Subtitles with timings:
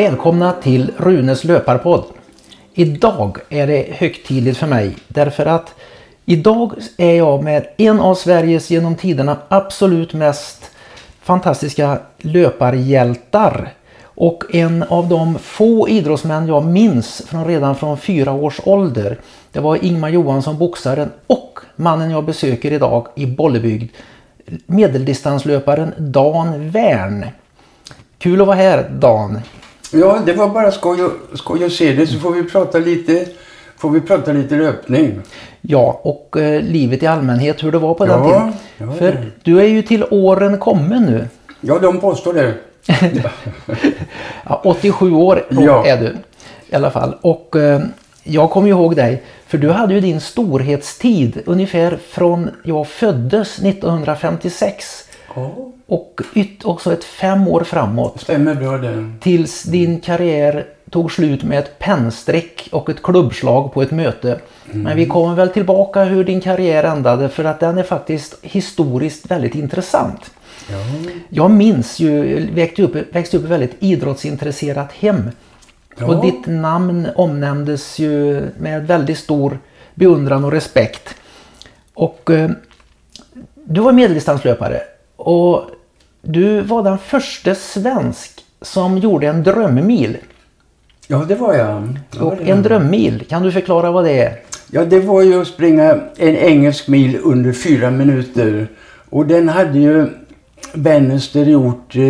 [0.00, 2.04] Välkomna till Runes löparpodd.
[2.74, 5.74] Idag är det högtidligt för mig därför att
[6.24, 10.70] idag är jag med en av Sveriges genom tiderna absolut mest
[11.22, 18.60] fantastiska löparhjältar och en av de få idrottsmän jag minns från redan från fyra års
[18.64, 19.18] ålder.
[19.52, 23.92] Det var Ingmar Johansson, boxaren och mannen jag besöker idag i Bollebygd.
[24.66, 27.26] Medeldistanslöparen Dan Wern.
[28.18, 29.40] Kul att vara här Dan.
[29.92, 33.26] Ja, det var bara skoj, och, skoj att se dig så får vi prata lite,
[33.78, 35.20] får vi prata lite löpning.
[35.60, 38.52] Ja, och eh, livet i allmänhet, hur det var på Ja, den tiden.
[38.78, 39.24] ja, För det.
[39.42, 41.28] du är ju till åren kommen nu.
[41.60, 42.54] Ja, de påstår det.
[44.44, 45.86] Ja, 87 år Ja.
[45.86, 46.16] är du
[46.70, 47.16] i alla fall.
[47.20, 47.80] Och eh,
[48.22, 55.04] jag kommer ihåg dig, för du hade ju din storhetstid ungefär från jag föddes 1956
[55.34, 58.20] Ja, och yt också ett fem år framåt.
[58.20, 59.12] stämmer bra det.
[59.20, 64.40] Tills din karriär tog slut med ett pennstreck och ett klubbslag på ett möte.
[64.64, 69.30] Men vi kommer väl tillbaka hur din karriär ändade för att den är faktiskt historiskt
[69.30, 70.30] väldigt intressant.
[70.70, 70.76] Ja,
[71.28, 75.30] Jag minns ju, växte upp, växte upp i ett väldigt idrottsintresserat hem.
[75.98, 76.06] Ja.
[76.06, 79.58] Och ditt namn omnämndes ju med väldigt stor
[79.94, 81.14] beundran och respekt.
[81.94, 82.50] Och eh,
[83.64, 84.80] du var medeldistanslöpare
[85.20, 85.70] och
[86.22, 90.16] du var den första svensk som gjorde en drömmil.
[91.06, 91.98] ja det var jag.
[92.10, 92.50] Det.
[92.50, 94.38] en drömmil, kan du förklara vad det är?
[94.70, 98.68] Ja, det var ju att springa en engelsk mil under fyra minuter.
[99.10, 100.08] Och den hade ju
[100.74, 102.02] Bannister gjort eh,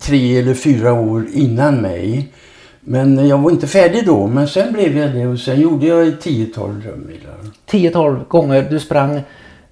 [0.00, 2.32] tre eller fyra år innan mig.
[2.80, 6.06] Men jag var inte färdig då, men sen blev jag det och sen gjorde jag
[6.06, 7.36] 10-12 drömmilar.
[7.70, 9.16] 10-12 gånger du sprang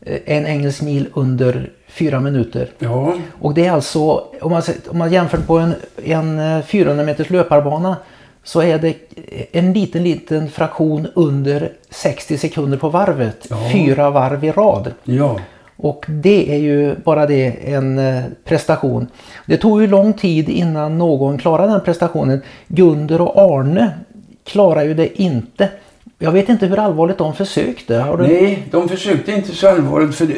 [0.00, 2.68] eh, en engelsk mil under fyra minuter.
[2.78, 5.74] Ja, Och det är alltså, om man, om man jämför på en,
[6.04, 7.96] en eh, 400 meters löparbana
[8.44, 8.94] så är det
[9.52, 13.46] en liten, liten fraktion under 60 sekunder på varvet.
[13.50, 13.56] Ja.
[13.72, 14.92] Fyra varv i rad.
[15.04, 15.40] ja.
[15.82, 19.06] Och det är ju bara det en eh, prestation.
[19.46, 22.40] Det tog ju lång tid innan någon klarade den prestationen.
[22.68, 23.90] Gunder och Arne
[24.44, 25.68] klarar ju det inte.
[26.22, 27.96] Jag vet inte hur allvarligt de försökte.
[27.96, 28.26] Har du...
[28.26, 30.28] Nej, de försökte inte så allvarligt för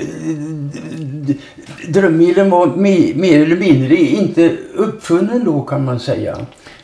[1.88, 6.36] drömmilen var me- mer eller mindre inte uppfunnen då kan man säga.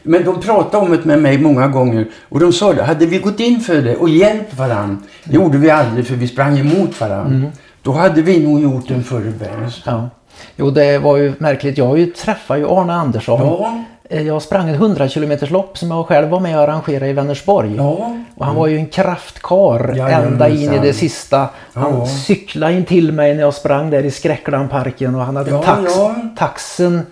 [0.02, 3.18] Men de pratade om det med mig många gånger och de sa det, hade vi
[3.18, 7.00] gått in för det och hjälpt varandra, det gjorde vi aldrig för vi sprang emot
[7.00, 7.50] varandra.
[7.82, 9.82] Då hade vi nog gjort en före Berns.
[9.86, 10.08] Ja.
[10.56, 11.78] Jo, det var ju märkligt.
[11.78, 13.40] Jag har ju träffat ju Arne Andersson.
[13.40, 17.12] Ja, Jag sprang ett 100 km lopp som jag själv var med och arrangerade i
[17.12, 17.74] Vänersborg.
[17.76, 20.32] ja, Och han var ju en kraftkar Jajamensan.
[20.32, 21.48] ända in i det sista.
[21.72, 22.06] Han Ja.
[22.06, 25.92] cyklade in till mig när jag sprang där i Skräcklandparken och han hade Ja, tax,
[25.96, 26.14] ja.
[26.36, 27.02] taxen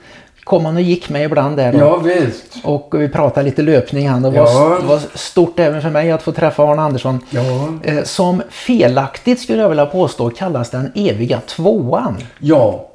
[0.44, 1.72] kom han och gick med ibland där.
[1.72, 1.78] då.
[1.78, 2.56] ja visst.
[2.64, 4.22] Och vi pratade lite löpning han.
[4.22, 4.78] Det var, Ja.
[4.80, 7.20] det var stort även för mig att få träffa Arne Andersson.
[7.30, 7.42] Ja,
[7.82, 12.16] Eh, Som felaktigt skulle jag vilja påstå kallas den eviga tvåan.
[12.38, 12.88] Ja.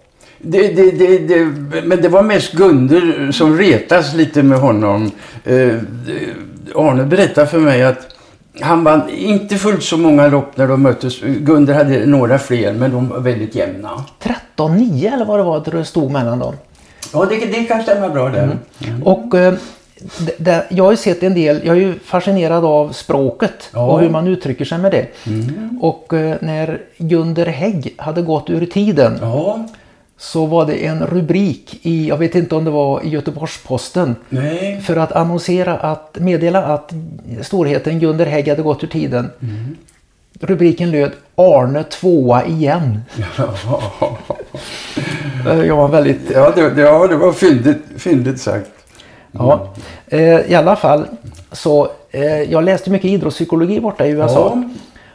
[0.43, 1.45] Det, det, det, det,
[1.83, 5.11] men det var mest Gunder som retas lite med honom.
[5.43, 5.75] Eh,
[6.75, 8.07] Arne berättade för mig att
[8.61, 11.19] han vann inte fullt så många lopp när de möttes.
[11.21, 14.03] Gunder hade några fler, men de var väldigt jämna.
[14.57, 16.53] 13-9 eller vad det var det stod mellan dem.
[17.13, 18.57] Ja, det, det kan stämma bra där.
[19.03, 19.53] Och eh,
[20.37, 23.91] det, jag har ju sett en del, jag är ju fascinerad av språket Ja.
[23.91, 25.07] och hur man uttrycker sig med det.
[25.81, 29.65] Och eh, när Gunder Hägg hade gått ur tiden Ja,
[30.21, 34.81] så var det en rubrik i, jag vet inte om det var i Göteborgs-Posten, nej.
[34.81, 36.93] för att annonsera att, meddela att
[37.41, 39.29] storheten Gunder Hägg hade gått ur tiden.
[40.39, 43.01] Rubriken löd Arne tvåa igen.
[45.47, 48.69] Eh, Jag var väldigt Ja, det, ja, det var fyndigt, fyndigt sagt.
[49.31, 49.73] Ja,
[50.07, 51.05] eh, i alla fall
[51.51, 54.53] så eh, jag läste mycket idrottspsykologi borta i USA.
[54.55, 54.69] Ja.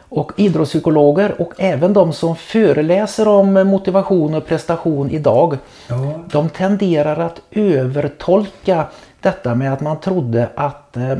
[0.09, 5.57] Och idrottspsykologer och även de som föreläser om motivation och prestation idag.
[5.89, 6.13] Ja.
[6.31, 8.85] De tenderar att övertolka
[9.21, 11.11] detta med att man trodde att, eh,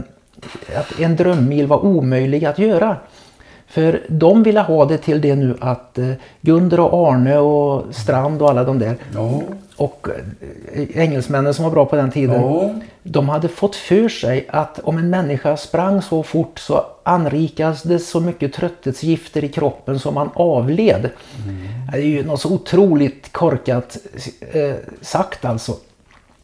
[0.76, 2.96] att en drömmil var omöjlig att göra.
[3.68, 6.12] För de ville ha det till det nu att eh,
[6.42, 9.42] Gunder och Arne och Strand och alla de där Ja.
[9.78, 10.08] Och
[10.74, 12.42] eh, engelsmännen som var bra på den tiden.
[12.42, 12.74] Ja.
[13.04, 18.00] De hade fått för sig att om en människa sprang så fort så anrikas det
[18.00, 21.10] så mycket trötthetsgifter i kroppen som man avled.
[21.92, 23.98] Det är ju något så otroligt korkat
[24.52, 25.76] eh, sagt alltså.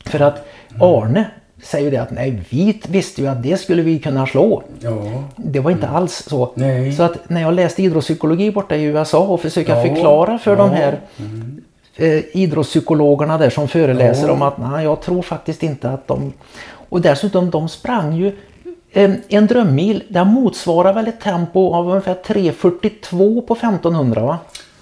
[0.06, 0.48] För att
[0.80, 1.26] Arne
[1.64, 4.64] säger det att nej, vi visste ju att det skulle vi kunna slå.
[4.80, 5.24] Ja.
[5.36, 6.52] Det var inte alls så.
[6.56, 6.94] Nej.
[6.94, 10.58] Så att när jag läste idrottspsykologi borta i USA och försöka Ja, förklara för ja,
[10.58, 11.00] de här
[11.96, 14.34] eh, idrottspsykologerna där som föreläser Ja.
[14.34, 16.34] om att nej, jag tror faktiskt inte att de...
[16.90, 18.32] Och dessutom, de sprang ju
[18.92, 24.38] en, en drömmil, den motsvarar väl ett tempo av ungefär 3.42 på 1500 va?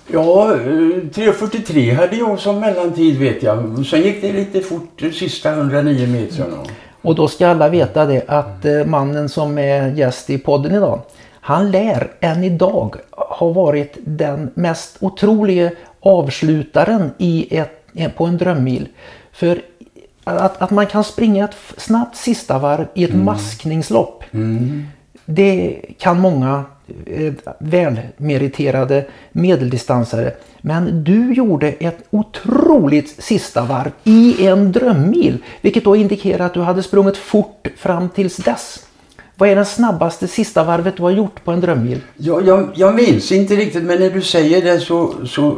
[0.08, 3.86] Ja, eh, 3.43 hade jag som mellantid vet jag.
[3.86, 6.58] Sen gick det lite fort de sista 109 metrarna.
[7.02, 11.00] Och då ska alla veta det att eh, mannen som är gäst i podden idag,
[11.42, 18.88] han lär än idag ha varit den mest otroliga avslutaren i ett, på en drömmil.
[19.32, 19.62] För
[20.24, 24.24] att, att man kan springa ett snabbt sista varv i ett maskningslopp.
[25.26, 26.64] Det kan många
[27.06, 30.34] eh, välmeriterade medeldistansare.
[30.62, 35.38] Men du gjorde ett otroligt sista varv i en drömmil.
[35.62, 38.86] Vilket då indikerar att du hade sprungit fort fram tills dess.
[39.42, 42.02] Vad är det snabbaste sista varvet du har gjort på en drömmil?
[42.18, 45.58] Ja, jag, jag minns inte riktigt men när du säger det så, så,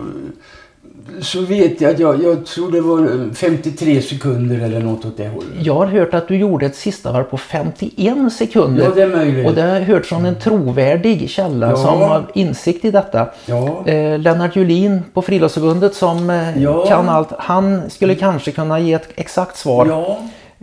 [1.22, 5.28] så vet jag att jag, jag tror det var 53 sekunder eller något åt det
[5.28, 5.50] hållet.
[5.62, 8.84] Jag har hört att du gjorde ett sista varv på 51 sekunder.
[8.84, 9.48] Ja, det är möjligt.
[9.48, 11.76] Och det har jag hört från en trovärdig källa Ja.
[11.76, 13.28] som har insikt i detta.
[13.46, 13.84] Ja.
[13.88, 16.86] Eh, Lennart Julin på Friluftsförbundet som eh, Ja.
[16.86, 17.30] kan allt.
[17.38, 20.16] Han skulle kanske kunna ge ett exakt svar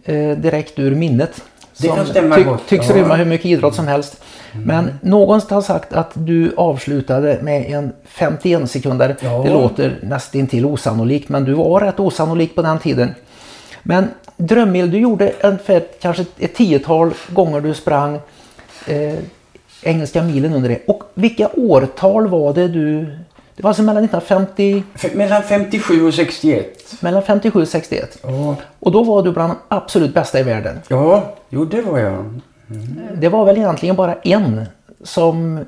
[0.04, 1.42] eh, direkt ur minnet.
[1.80, 2.90] Det som kan stämma gott, Tycks.
[2.90, 3.02] Mm.
[3.02, 4.22] rymma hur mycket idrott som helst.
[4.52, 9.16] Men någon har sagt att du avslutade med en 51 sekunder.
[9.20, 9.42] Ja.
[9.44, 13.14] Det låter nästintill osannolikt men du var rätt osannolik på den tiden.
[13.82, 18.20] Men drömmil, du gjorde ungefär kanske ett tiotal gånger du sprang
[18.86, 19.14] eh,
[19.82, 20.78] engelska milen under det.
[20.86, 23.16] Och vilka årtal var det du...
[23.60, 26.96] Det var alltså mellan 1950, f- mellan 57 och 61.
[27.00, 28.18] mellan 57 och 61.
[28.22, 30.80] Ja, Och då var du bland de absolut bästa i världen.
[30.88, 32.40] ja jo det var jag.
[33.18, 34.64] Det var väl egentligen bara en
[35.04, 35.64] som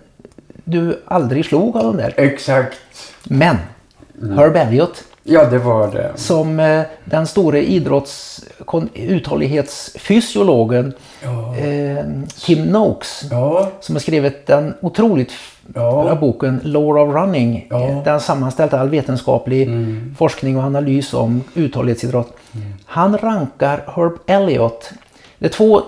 [0.65, 2.15] du aldrig slog av de där.
[2.17, 2.77] Exakt.
[3.25, 3.56] Men
[4.37, 6.12] Herb Elliot Ja, det var det.
[6.15, 10.93] som eh, den store idrotts kon- uthållighetsfysiologen
[11.23, 11.56] Ja.
[11.56, 12.05] eh,
[12.44, 15.33] Tim Noakes Ja, som har skrivit den otroligt
[15.75, 16.03] Ja.
[16.05, 17.67] bra boken Law of Running.
[17.70, 17.88] Ja.
[17.88, 19.69] Eh, Den sammanställt all vetenskaplig
[20.19, 22.37] forskning och analys om uthållighetsidrott.
[22.85, 24.91] Han rankar Herb Elliot.
[25.38, 25.81] Det är två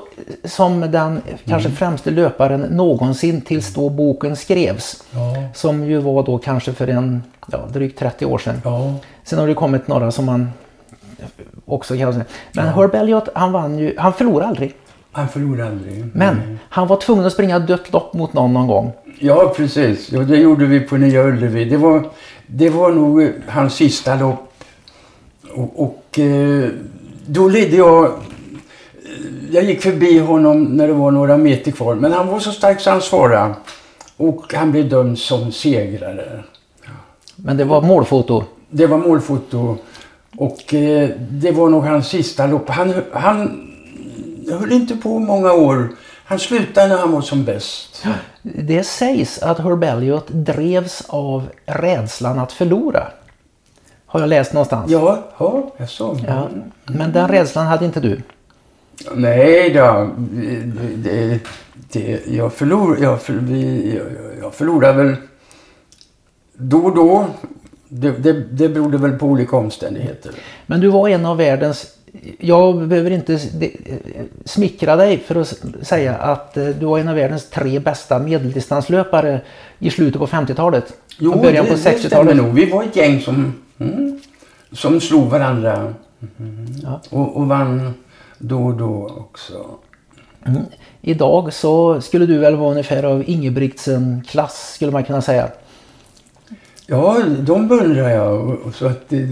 [0.45, 5.03] som den kanske främste löparen någonsin tills då boken skrevs.
[5.11, 5.19] Ja.
[5.55, 7.23] Som ju var då kanske för en
[7.53, 8.61] ja, drygt 30 år sedan.
[8.65, 8.95] ja,
[9.25, 10.51] Sen har det kommit några som man
[11.67, 12.25] också kan säga.
[12.53, 14.75] Men Herb Elliot han vann ju, han förlorade aldrig.
[15.15, 16.05] Han förlorade aldrig.
[16.13, 18.93] Men han var tvungen att springa dött lopp mot någon någon gång.
[19.19, 20.13] Ja, precis.
[20.13, 21.65] Ja, det gjorde vi på Nya Ullevi.
[21.65, 22.09] Det var,
[22.47, 24.51] det var nog hans sista lopp.
[25.55, 26.69] Och, och eh,
[27.27, 28.05] då ledde jag...
[28.05, 28.11] eh,
[29.51, 31.95] Jag gick förbi honom när det var några meter kvar.
[31.95, 33.55] Men han var så stark så han svarade.
[34.17, 36.43] Och han blev dömd som segrare.
[37.37, 38.45] Men det var målfoto.
[38.71, 39.77] Det var målfoto.
[40.37, 42.69] Och eh, det var nog hans sista lopp.
[42.69, 43.71] Han, han
[44.53, 45.89] höll inte på många år.
[46.25, 48.05] Han slutade när han var som bäst.
[48.43, 53.07] Det sägs att Herb Elliot drevs av rädslan att förlora.
[54.07, 54.91] Har jag läst någonstans.
[54.91, 56.19] Ja, ja, jag så.
[56.27, 56.49] Ja,
[56.87, 58.21] Men den rädslan hade inte du.
[59.15, 60.11] Nej då.
[60.97, 61.41] Det,
[61.93, 63.33] det, jag, förlor, jag, för,
[63.95, 64.07] jag,
[64.41, 65.17] jag förlorar väl
[66.53, 67.27] då och då.
[67.89, 70.33] Det, det, det berodde väl på olika omständigheter.
[70.67, 71.87] Men du var en av världens...
[72.39, 73.41] Jag behöver inte
[74.45, 79.41] smickra dig för att säga att eh, du var en av världens tre bästa medeldistanslöpare
[79.79, 80.93] i slutet på 50-talet.
[81.21, 82.37] och början det, på det stämmer 60-talet.
[82.37, 82.55] nog.
[82.55, 84.21] Vi var ett gäng som, mm,
[84.73, 85.95] som slog varandra.
[86.83, 87.01] Ja.
[87.11, 87.95] Och, och vann
[88.39, 89.67] då och då också.
[90.47, 90.63] Mm.
[91.01, 95.49] Idag så skulle du väl vara ungefär av Ingebrigtsen-klass skulle man kunna säga.
[96.87, 98.49] Ja, de beundrar jag.
[98.49, 99.27] Och- och Så att det,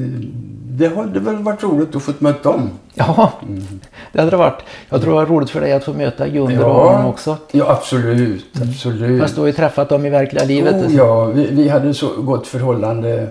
[0.70, 2.70] det hade väl varit roligt att få möta dem.
[2.94, 3.32] Ja,
[4.12, 4.62] det hade det varit.
[4.88, 6.90] Jag tror det var roligt för dig att få möta Gunder och Ja.
[6.94, 7.36] Aron också.
[7.52, 8.46] Ja, absolut.
[8.62, 9.22] absolut.
[9.22, 10.74] Fast du har ju träffat dem i verkliga livet.
[10.86, 13.28] Oh, ja, vi, vi hade så gott förhållande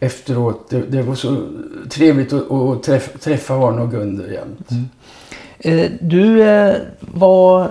[0.00, 0.70] efteråt.
[0.70, 1.36] Det, det var så
[1.90, 4.68] trevligt att, att träffa, träffa Arne och Gunder jämt.
[5.58, 7.68] Eh, Du eh, var...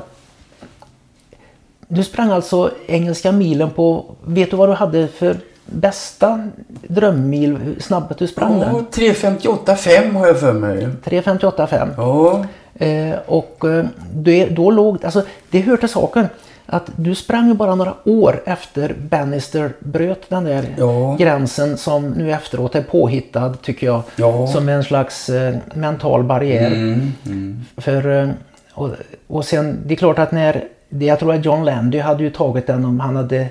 [1.88, 4.06] Du sprang alltså engelska milen på...
[4.26, 6.50] Vet du vad du hade för bästa
[6.88, 7.58] drömmil?
[7.58, 8.76] Hur snabbt du sprang Ja, den?
[8.86, 10.88] 3.58,5 har jag för mig.
[11.04, 11.90] 3.58,5.
[11.98, 15.06] Ja, Eh, och eh, det, då låg...
[15.06, 16.28] Alltså det hör till saken
[16.66, 21.16] att du sprang ju bara några år efter Bannister bröt den där Ja.
[21.20, 24.02] gränsen som nu efteråt är påhittad tycker jag.
[24.16, 24.48] Ja.
[24.48, 26.68] Som en slags eh, mental barriär.
[26.68, 27.66] mm, mm.
[27.78, 28.30] För, eh,
[28.74, 28.90] och,
[29.28, 32.30] och sen, det är klart att när, det jag tror att John Landy hade ju
[32.30, 33.48] tagit den om han hade,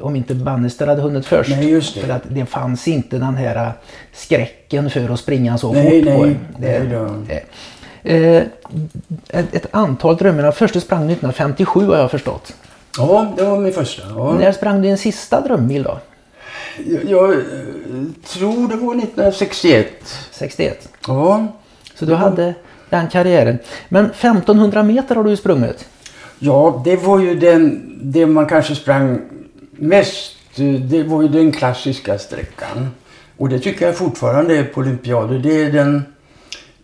[0.00, 1.50] om inte Bannister hade hunnit först.
[1.50, 2.00] Nej, just det.
[2.00, 3.72] För att det fanns inte den här
[4.12, 6.04] skräcken för att springa så Nej, fort.
[6.04, 6.24] nej, på
[6.58, 6.84] det.
[6.84, 7.42] nej det.
[8.02, 8.42] Eh,
[9.28, 10.52] ett, ett antal drömmar.
[10.52, 12.54] Första sprang 1957 har jag förstått.
[12.98, 14.02] Ja, det var min första.
[14.08, 14.32] Ja.
[14.32, 15.98] När sprang du din sista drömmil då?
[16.86, 17.38] Jag, jag eh,
[18.26, 19.86] tror det var 1961.
[20.30, 20.88] 61.
[21.06, 21.46] Ja.
[21.94, 22.54] Så du hade
[22.90, 23.58] den karriären.
[23.88, 25.88] Men 1500 meter har du sprungit.
[26.38, 29.20] Ja, det var ju den, det man kanske sprang
[29.78, 30.34] mest.
[30.80, 32.90] Det var ju den klassiska sträckan.
[33.36, 35.38] Och det tycker jag fortfarande är på olympiader.
[35.38, 36.04] Det är den,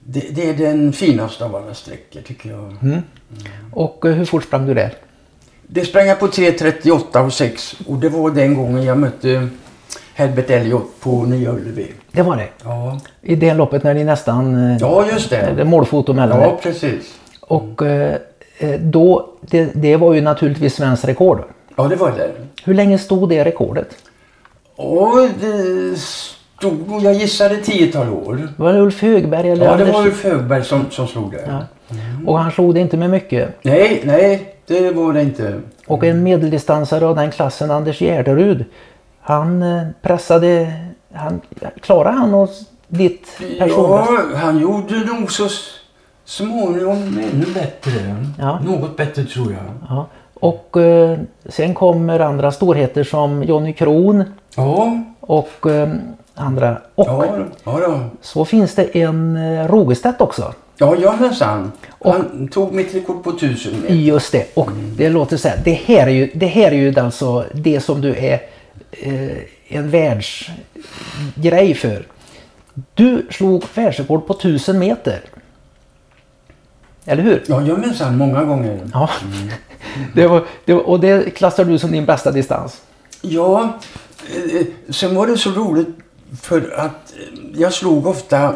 [0.04, 2.76] det, det är den finaste av alla sträckor tycker jag.
[2.82, 3.02] Mm.
[3.72, 4.94] Och eh, hur fort sprang du där?
[5.66, 9.48] Det sprang jag på 3.38 och 6 och det var den gången jag mötte
[10.14, 11.92] Herbert Elliot på Nya Ullevi.
[12.12, 12.48] Det var det?
[12.64, 13.00] Ja.
[13.22, 14.70] I det loppet när ni nästan...
[14.70, 15.64] eh, Ja, just det.
[15.64, 17.14] Målfoto mellan Ja, precis.
[17.40, 18.16] Och eh,
[18.58, 21.44] eh, då, det, det var ju naturligtvis svenskt rekord.
[21.76, 22.32] Ja, det var det.
[22.64, 23.96] Hur länge stod det rekordet?
[24.76, 28.48] Och det stod, jag gissade tiotal år.
[28.56, 31.44] Var det Ulf Högberg eller Ja, det var Ulf Högberg som, som slog det.
[31.46, 31.64] Ja.
[32.26, 33.48] Och han slog det inte med mycket.
[33.62, 35.60] Nej, nej, det var det inte.
[35.86, 38.64] Och en medeldistansare av den klassen, Anders Gärderud,
[39.20, 40.72] han eh, pressade...
[41.16, 41.40] Han,
[41.80, 43.26] klarade han oss ditt
[43.58, 44.12] personbästa?
[44.12, 45.48] Ja, han gjorde nog så
[46.24, 48.24] småningom ännu bättre.
[48.38, 48.60] Ja.
[48.60, 49.62] Något bättre tror jag.
[49.88, 50.06] Ja.
[50.44, 54.24] Och eh, sen kommer andra storheter som Johnny Kron
[54.56, 55.88] Ja, och eh,
[56.34, 56.78] andra.
[56.94, 57.26] Och ja,
[57.64, 58.00] ja då.
[58.20, 60.54] så finns det en eh, Rogestedt också.
[60.78, 61.72] Ja, ja minsann.
[62.04, 63.94] Han tog mitt rekord på tusen meter.
[63.94, 64.56] Just det.
[64.56, 65.60] Och det låter så här.
[65.64, 68.42] Det här är ju, det här är ju alltså det som du är
[68.90, 69.36] eh,
[69.68, 72.06] en världsgrej för.
[72.94, 75.20] Du slog världsrekord på 1000 meter.
[77.04, 77.44] Eller hur?
[77.46, 78.80] Ja, ja minsann, många gånger.
[78.92, 79.10] Ja.
[80.14, 82.82] Det var, det var, och det klassar du som din bästa distans?
[83.20, 83.78] Ja,
[84.34, 85.88] eh, sen var det så roligt
[86.42, 88.54] för att eh, jag slog ofta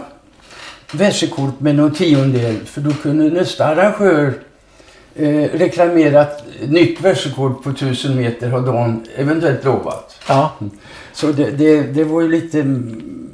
[0.93, 4.35] världsrekord med någon tiondel för då kunde nästa arrangör
[5.14, 10.21] eh, reklamera att nytt världsrekord på 1000 meter har de eventuellt lovat.
[10.28, 10.52] Ja.
[11.12, 13.28] Så det, det, det var ju lite mm,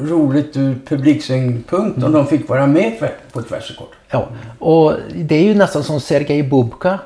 [0.00, 2.98] roligt ur publiksynpunkt om de fick vara med
[3.32, 3.88] på ett världsrekord.
[4.10, 4.28] ja.
[4.58, 6.98] Och det är ju nästan som Sergej Bubka.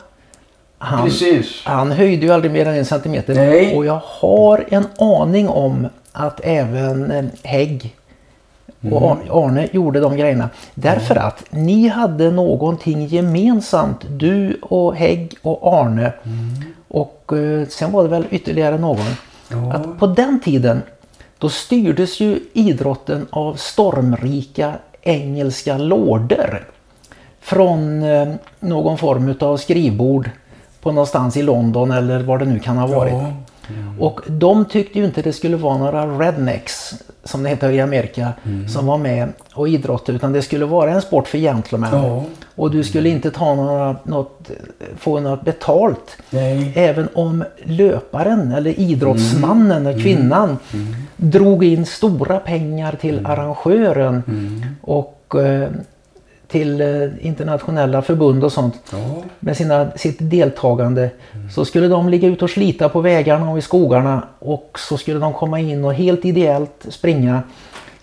[0.79, 1.63] Han, Precis.
[1.65, 3.35] han höjde ju aldrig mer än en centimeter.
[3.35, 3.77] Nej.
[3.77, 7.95] Och jag har en aning om att även eh, Hägg
[8.93, 10.49] och Ar- Arne gjorde de grejerna.
[10.75, 13.99] Därför att ni hade någonting gemensamt.
[14.09, 16.13] Du och Hägg och Arne.
[16.89, 19.07] Och eh, sen var det väl ytterligare någon.
[19.49, 19.73] Ja.
[19.73, 20.83] Att på den tiden
[21.39, 26.65] då styrdes ju idrotten av stormrika engelska lorder.
[27.41, 30.31] Från eh, någon form av skrivbord
[30.81, 33.13] på någonstans i London eller var det nu kan ha varit.
[33.13, 33.33] Ja.
[34.01, 38.33] Och de tyckte ju inte det skulle vara några rednecks, som det heter i Amerika,
[38.69, 41.91] som var med och idrottade utan det skulle vara en sport för gentlemen.
[41.93, 42.25] Ja.
[42.55, 44.51] Och du skulle inte ta några, något,
[44.99, 46.17] få något betalt.
[46.31, 46.73] Nej.
[46.75, 50.59] Även om löparen eller idrottsmannen eller kvinnan
[51.17, 54.23] drog in stora pengar till arrangören
[54.81, 55.69] och eh,
[56.55, 59.23] till eh, internationella förbund och sånt Ja.
[59.41, 61.11] med sina, sitt deltagande
[61.55, 65.19] så skulle de ligga ute och slita på vägarna och i skogarna och så skulle
[65.19, 67.43] de komma in och helt ideellt springa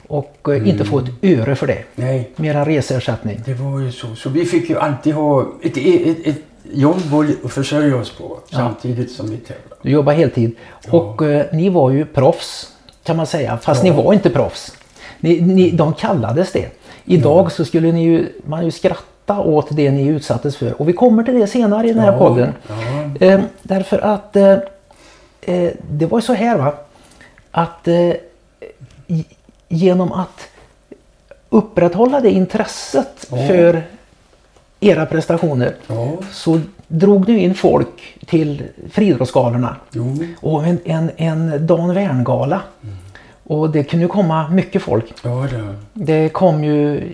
[0.08, 1.84] och eh, inte få ett öre för det.
[1.96, 2.30] Nej.
[2.36, 3.42] Mer än reseersättning.
[3.46, 4.16] Det var ju så.
[4.16, 6.42] Så vi fick ju alltid ha ett, ett, ett
[6.74, 7.02] jobb
[7.46, 9.76] att försörja oss på samtidigt som vi tävlade.
[9.82, 10.56] Du jobbar heltid.
[10.90, 12.72] Och eh, ni var ju proffs
[13.04, 13.58] kan man säga.
[13.58, 14.74] Fast ni var inte proffs.
[15.20, 16.81] Ni, ni, de kallades det.
[17.06, 20.82] Idag så skulle ni ju, man ju skratta åt det ni utsattes för.
[20.82, 22.54] Och vi kommer till det senare i den här Ja, podden.
[23.20, 23.26] ja.
[23.28, 24.52] Eh, därför att eh,
[25.42, 26.74] eh, det var ju så här va.
[27.52, 28.14] Att eh,
[29.70, 30.48] genom att
[31.50, 33.38] upprätthålla det intresset Ja.
[33.48, 33.84] för
[34.80, 35.76] era prestationer
[36.32, 39.76] så drog du in folk till friidrottsgalorna.
[40.42, 42.62] Och en, en, en Dan Wern-gala.
[43.52, 45.14] Och det kunde ju komma mycket folk.
[45.24, 45.76] Ja, det.
[45.94, 47.14] Det kom ju...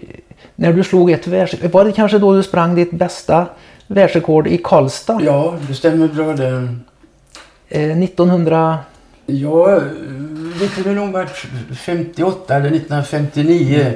[0.56, 3.46] När du slog ett världsrekord, var det kanske då du sprang ditt bästa
[3.88, 5.20] världsrekord i Karlstad?
[5.24, 6.76] ja, det stämmer bra det.
[7.70, 8.78] Eh, 1900...
[9.26, 9.82] Ja,
[10.60, 11.46] det kunde nog varit
[11.78, 13.94] 58 eller 1959.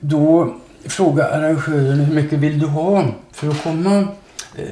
[0.00, 4.08] Då frågade arrangören hur mycket vill du ha för att komma?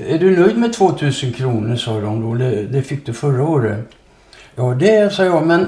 [0.09, 2.35] Är du nöjd med 2000 kronor sa de då.
[2.35, 3.89] Det, det fick du förra året.
[4.55, 5.67] Ja, det sa jag, men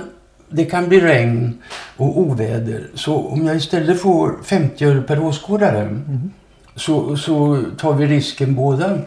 [0.51, 1.59] det kan bli regn
[1.97, 2.87] och oväder.
[2.95, 6.01] Så om jag istället får 50 öre per åskådare
[6.77, 8.99] så, så tar vi risken båda.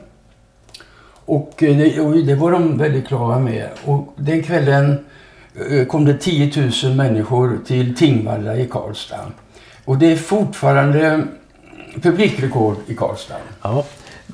[1.26, 3.70] Och eh, det, och det var de väldigt klara med.
[3.86, 5.06] Och den kvällen
[5.70, 9.32] eh, kom det 10 000 människor till Tingvalla i Karlstad.
[9.86, 11.28] Och det är fortfarande
[12.02, 13.36] publikrekord i Karlstad.
[13.62, 13.86] Ja.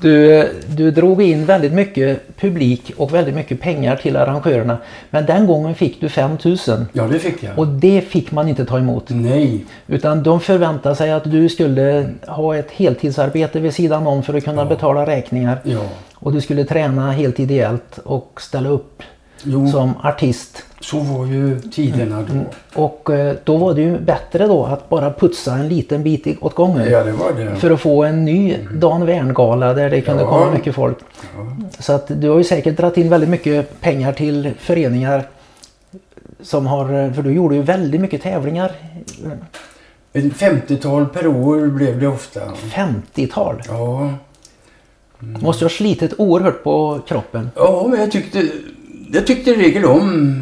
[0.02, 4.78] Du, du drog in väldigt mycket publik och väldigt mycket pengar till arrangörerna.
[5.10, 7.58] Men den gången fick du 5000 Ja, det fick jag.
[7.58, 9.04] och det fick man inte ta emot.
[9.08, 14.34] Nej, Utan de förväntade sig att du skulle ha ett heltidsarbete vid sidan om för
[14.34, 15.58] att kunna betala räkningar.
[15.64, 15.80] ja.
[16.14, 19.02] Och du skulle träna helt ideellt och ställa upp
[19.44, 20.62] Jo, som artist.
[20.80, 22.40] så var ju tiderna då.
[22.82, 26.54] Och eh, då var det ju bättre då att bara putsa en liten bit åt
[26.54, 26.90] gången.
[26.90, 27.56] Ja, det var det.
[27.56, 30.28] För att få en ny Dan Wern-gala där det kunde Ja.
[30.30, 30.98] komma mycket folk.
[31.78, 35.28] Så att du har ju säkert dragit in väldigt mycket pengar till föreningar
[36.42, 38.72] som har, för du gjorde ju väldigt mycket tävlingar.
[40.12, 42.40] Ett 50-tal per år blev det ofta.
[42.74, 43.62] 50-tal.
[43.68, 44.10] Ja,
[45.18, 47.50] Måste ju ha slitit oerhört på kroppen.
[47.56, 48.48] ja men jag tyckte,
[49.12, 50.36] jag tyckte i regel om...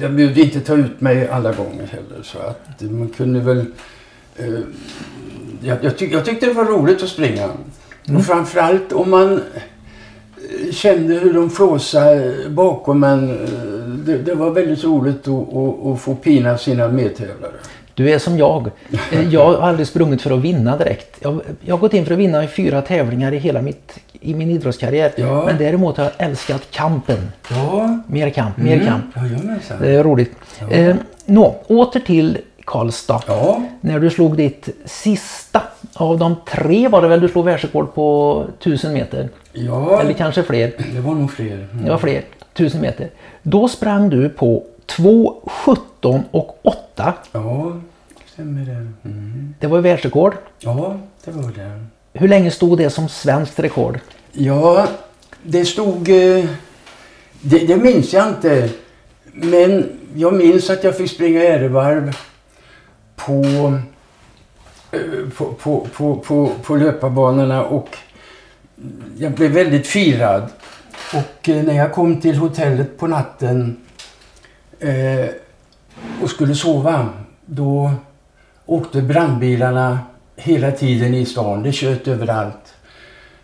[0.00, 2.22] Jag behövde inte ta ut mig alla gånger heller.
[2.22, 3.64] Så att man kunde väl...
[4.36, 4.46] Eh,
[5.62, 7.48] jag, jag, tyck, jag tyckte det var roligt att springa.
[8.16, 13.30] Och framförallt om man eh, kände hur de flåsade bakom en.
[13.30, 13.48] eh,
[14.06, 17.52] Det, det var väldigt roligt att, att, att få pina sina medtävlare.
[17.98, 18.70] Du är som jag.
[19.12, 21.16] Eh, Jag har aldrig sprungit för att vinna direkt.
[21.20, 24.34] Jag, jag har gått in för att vinna i fyra tävlingar i hela mitt, i
[24.34, 25.12] min idrottskarriär.
[25.16, 25.44] Ja.
[25.46, 27.32] Men däremot har jag älskat kampen.
[27.50, 29.04] Ja, Mer kamp, mer kamp.
[29.16, 29.76] Jajamensan.
[29.80, 30.32] Det är roligt.
[30.70, 33.22] Eh, Nå, åter till Karlstad.
[33.26, 35.62] Ja, När du slog ditt sista
[35.94, 39.28] av de tre var det väl du slog världsrekord på 1000 meter?
[39.52, 40.72] ja Eller kanske fler.
[40.94, 41.68] det var nog fler.
[41.72, 41.84] Mm.
[41.84, 42.22] Det var fler.
[42.54, 43.08] 1000 meter.
[43.42, 47.14] Då sprang du på 2.17 och 8.
[47.32, 47.72] Ja,
[48.32, 49.08] stämmer det.
[49.08, 49.54] Mm.
[49.60, 50.34] Det var världsrekord.
[50.58, 51.84] Ja, det var det.
[52.12, 54.00] Hur länge stod det som svenskt rekord?
[54.32, 54.86] Ja,
[55.42, 56.08] det stod...
[56.08, 56.44] eh,
[57.40, 58.70] Det, det minns jag inte.
[59.32, 62.16] Men jag minns att jag fick springa ärevarv
[63.16, 63.42] på,
[64.92, 65.00] eh,
[65.36, 67.88] på, på, på, på, på löparbanorna och
[69.18, 70.42] jag blev väldigt firad.
[71.14, 73.76] Och eh, när jag kom till hotellet på natten
[74.80, 75.28] eh,
[76.22, 77.08] och skulle sova,
[77.46, 77.92] då
[78.66, 79.98] åkte brandbilarna
[80.36, 81.62] hela tiden i stan.
[81.62, 82.74] Det tjöt överallt.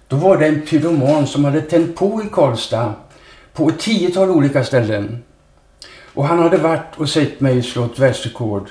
[0.08, 2.94] Då var det en pyroman som hade tänt på i Karlstad
[3.52, 5.22] på ett tiotal olika ställen.
[6.14, 8.68] Och han hade varit och sett mig slå ett världsrekord.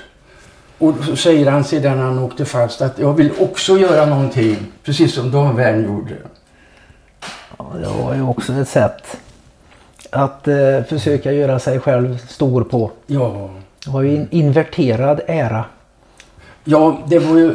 [0.78, 5.14] Och så säger han sedan han åkte fast att jag vill också göra någonting, precis
[5.14, 6.16] som Dan Wern gjorde.
[7.58, 9.16] Ja, det var ju också ett sätt
[10.14, 12.90] att eh, försöka göra sig själv stor på.
[13.06, 13.50] Ja,
[13.84, 15.64] Det var ju en inverterad ära.
[16.64, 17.54] ja det var ju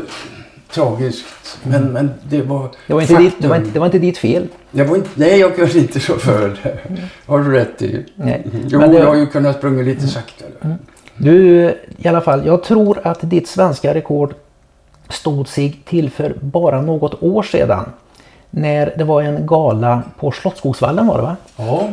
[0.72, 1.26] tragiskt.
[1.64, 4.18] Men, men det var Det var, inte ditt, det, var inte, det var inte ditt
[4.18, 4.48] fel.
[4.72, 6.78] Det var inte, nej, jag kunde inte så för det.
[7.26, 8.06] Har du rätt i.
[8.16, 8.46] Nej.
[8.68, 10.50] Jo, Men det- jag har ju kunnat springa lite saktare.
[11.18, 11.64] Du,
[11.98, 14.34] i alla fall, jag tror att ditt svenska rekord
[15.10, 17.86] stod sig till för bara något år sedan.
[18.52, 21.36] När det var en gala på Slottsskogsvallen var det va?
[21.56, 21.90] Ja,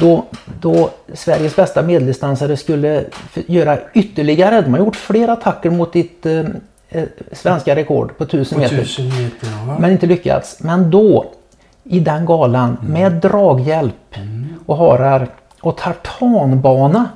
[0.00, 0.24] Då,
[0.60, 3.04] då Sveriges bästa medeldistansare skulle
[3.46, 6.40] göra ytterligare, de har gjort fler attacker mot ditt eh,
[6.88, 8.76] eh, svenska rekord på 1000 på meter.
[8.76, 9.48] tusen meter.
[9.66, 9.78] Ja.
[9.78, 10.60] Men inte lyckats.
[10.60, 11.24] Men då,
[11.84, 14.14] i den galan, med draghjälp
[14.66, 15.28] och harar
[15.60, 17.08] och tartanbana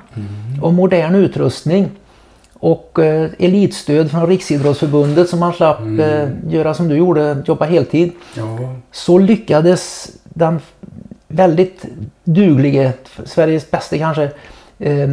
[0.61, 1.89] och modern utrustning
[2.63, 8.11] och eh, elitstöd från Riksidrottsförbundet som man slapp eh, göra som du gjorde, jobba heltid.
[8.37, 8.45] ja,
[8.91, 10.59] Så lyckades den
[11.27, 11.85] väldigt
[12.23, 12.93] duglige,
[13.25, 14.23] Sveriges bästa kanske,
[14.79, 15.09] eh,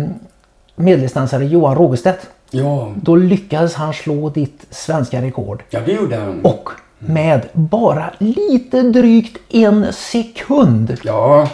[0.77, 2.27] medeldistansare Johan Rågestedt.
[2.51, 5.63] ja, Då lyckades han slå ditt svenska rekord.
[5.71, 6.41] ja, det gjorde han.
[6.45, 10.97] Och med bara lite drygt en sekund.
[11.05, 11.49] Ja,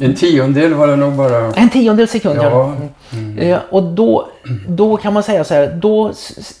[0.00, 1.52] en tiondel var det nog bara.
[1.52, 2.36] En tiondel sekund.
[2.42, 2.74] Ja,
[3.38, 4.28] Eh, och då,
[4.68, 6.12] då kan man säga så här, då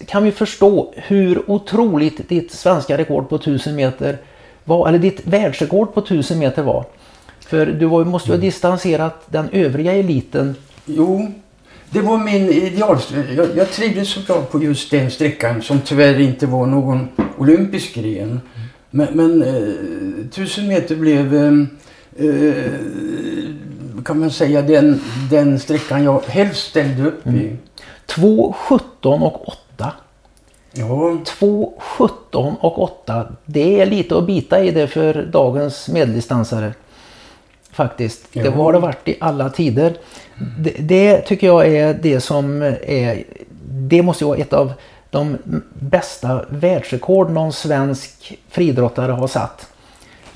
[0.06, 4.18] kan vi förstå hur otroligt ditt svenska rekord på 1000 meter
[4.64, 6.84] var, eller ditt världsrekord på 1000 meter var.
[7.46, 10.54] För du var, måste ju ha distanserat den övriga eliten.
[10.86, 11.32] jo.
[11.92, 13.32] Det var min idealsträcka.
[13.32, 17.94] Jag, jag trivdes så bra på just den sträckan som tyvärr inte var någon olympisk
[17.94, 18.40] gren.
[18.90, 21.52] Men, men eh, tusen meter blev, eh,
[24.04, 27.56] kan man säga, den, den sträckan jag helst ställde upp i.
[28.06, 29.92] 2.17 och 8.
[30.72, 30.84] Ja,
[31.40, 33.26] 2.17 och 8.
[33.44, 36.72] Det är lite att bita i det för dagens medeldistansare.
[37.72, 38.26] Faktiskt.
[38.32, 38.50] Det Ja.
[38.50, 39.94] har det varit i alla tider.
[40.58, 43.24] Det, det tycker jag är det som är...
[43.70, 44.72] Det måste ju vara ett av
[45.10, 45.38] de
[45.74, 49.69] bästa världsrekord någon svensk friidrottare har satt.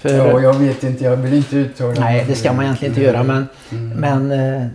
[0.09, 1.05] För, ja, jag vet inte.
[1.05, 2.25] Jag vill inte uttala Nej, mig.
[2.29, 3.23] det ska man egentligen inte göra.
[3.23, 3.47] Men,
[3.97, 4.67] men eh,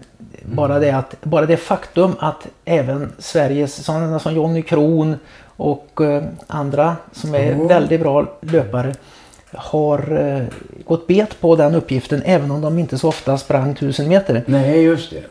[0.46, 5.16] bara, det att, bara det faktum att även Sveriges, sådana som Jonny Kron
[5.46, 7.68] och eh, andra som är Ja.
[7.68, 8.94] väldigt bra löpare
[9.54, 10.44] har eh,
[10.86, 14.44] gått bet på den uppgiften även om de inte så ofta sprang 1000 meter.
[14.46, 15.24] Nej, just det.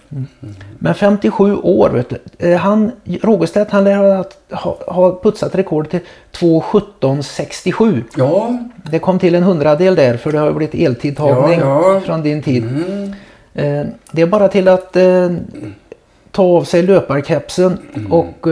[0.78, 2.18] Men 57 år vet du.
[2.48, 6.00] Eh, Han, Rogerstedt han lär ha, ha, ha putsat rekord till
[6.32, 8.02] 2.17.67.
[8.16, 8.58] Ja,
[8.90, 12.00] Det kom till en hundradel där för det har blivit eltidtagning Ja, ja.
[12.00, 12.62] från din tid.
[12.64, 13.12] mm.
[13.54, 14.96] Eh, Det är bara till att
[16.30, 18.12] ta av sig löparkepsen Mm.
[18.12, 18.48] och,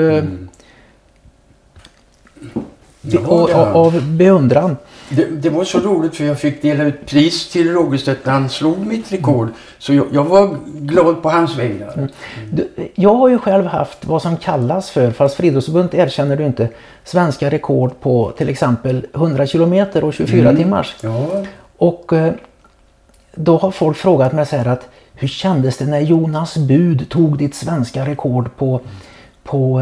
[3.03, 3.27] ja.
[3.27, 3.51] och,
[3.87, 4.77] av beundran.
[5.11, 8.49] Det, det var så roligt för jag fick dela ut pris till Rogerstedt när han
[8.49, 9.49] slog mitt rekord.
[9.79, 12.09] Så jag, jag var glad på hans vägnar.
[12.53, 16.69] Du, Jag har ju själv haft vad som kallas för, fast Friidrottsförbundet erkänner du inte,
[17.05, 20.57] svenska rekord på till exempel 100 kilometer och 24 Mm.
[20.57, 20.97] timmars.
[21.01, 21.27] Ja,
[21.77, 22.33] Och eh,
[23.35, 27.39] då har folk frågat mig så här att hur kändes det när Jonas Bud tog
[27.39, 28.81] ditt svenska rekord på,
[29.45, 29.81] på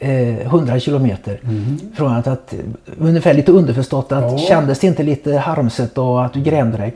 [0.00, 0.10] eh,
[0.40, 1.40] eh, 100 kilometer?
[1.94, 2.58] Frågat att, eh,
[2.98, 4.38] ungefär lite underförstått att Ja.
[4.38, 6.94] kändes det inte lite harmset och att du grämde dig?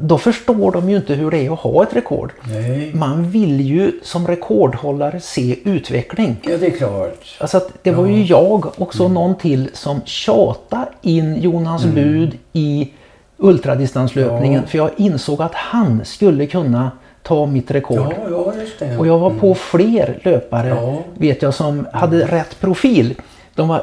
[0.00, 2.32] Då förstår de ju inte hur det är att ha ett rekord.
[2.48, 2.94] nej.
[2.94, 6.36] Man vill ju som rekordhållare se utveckling.
[6.42, 7.36] Ja, det är klart.
[7.40, 12.38] Alltså att det var ju jag och så någon till som tjatade in Jonas Bud
[12.52, 12.90] i
[13.36, 14.60] ultradistanslöpningen.
[14.62, 14.68] Ja.
[14.68, 16.90] För jag insåg att han skulle kunna
[17.22, 18.14] ta mitt rekord.
[18.18, 18.47] Ja, ja,
[18.78, 18.96] det.
[18.98, 20.98] Och jag var på fler löpare Ja.
[21.14, 23.14] vet jag som hade rätt profil.
[23.54, 23.82] De var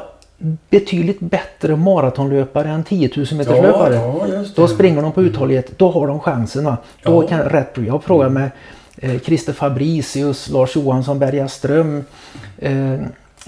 [0.70, 3.94] betydligt bättre maratonlöpare än 10 000 meters löpare.
[3.94, 4.44] ja.
[4.54, 5.78] Då springer de på uthållighet.
[5.78, 6.64] Då har de chansen.
[6.64, 6.76] Va?
[7.02, 7.88] Då kan rätt profil.
[7.88, 8.50] Jag frågar med
[8.98, 12.04] eh, Christer Fabricius, Lars Johansson Bergaström,
[12.58, 12.72] eh,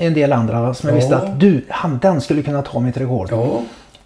[0.00, 1.00] en del andra som jag Ja.
[1.00, 3.30] visste att du, han, den skulle kunna ta mitt rekord.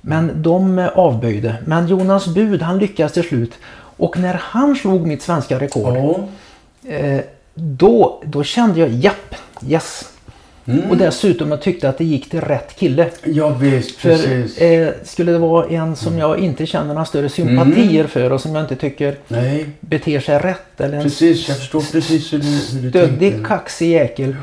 [0.00, 1.54] Men de eh, avböjde.
[1.66, 3.52] Men Jonas Bud han lyckades till slut.
[3.96, 6.14] Och när han slog mitt svenska rekord ja.
[6.88, 7.20] Eh,
[7.54, 9.34] då, då kände jag japp,
[9.68, 10.08] yes.
[10.66, 10.90] Mm.
[10.90, 13.10] Och dessutom jag tyckte att det gick till rätt kille.
[13.24, 14.58] ja visst, För precis.
[14.58, 18.54] eh, skulle det vara en som jag inte känner några större sympatier för och som
[18.54, 21.48] jag inte tycker Nej, beter sig rätt eller en precis.
[21.48, 24.36] Jag förstår precis hur du, hur du stöddig, kaxig jäkel.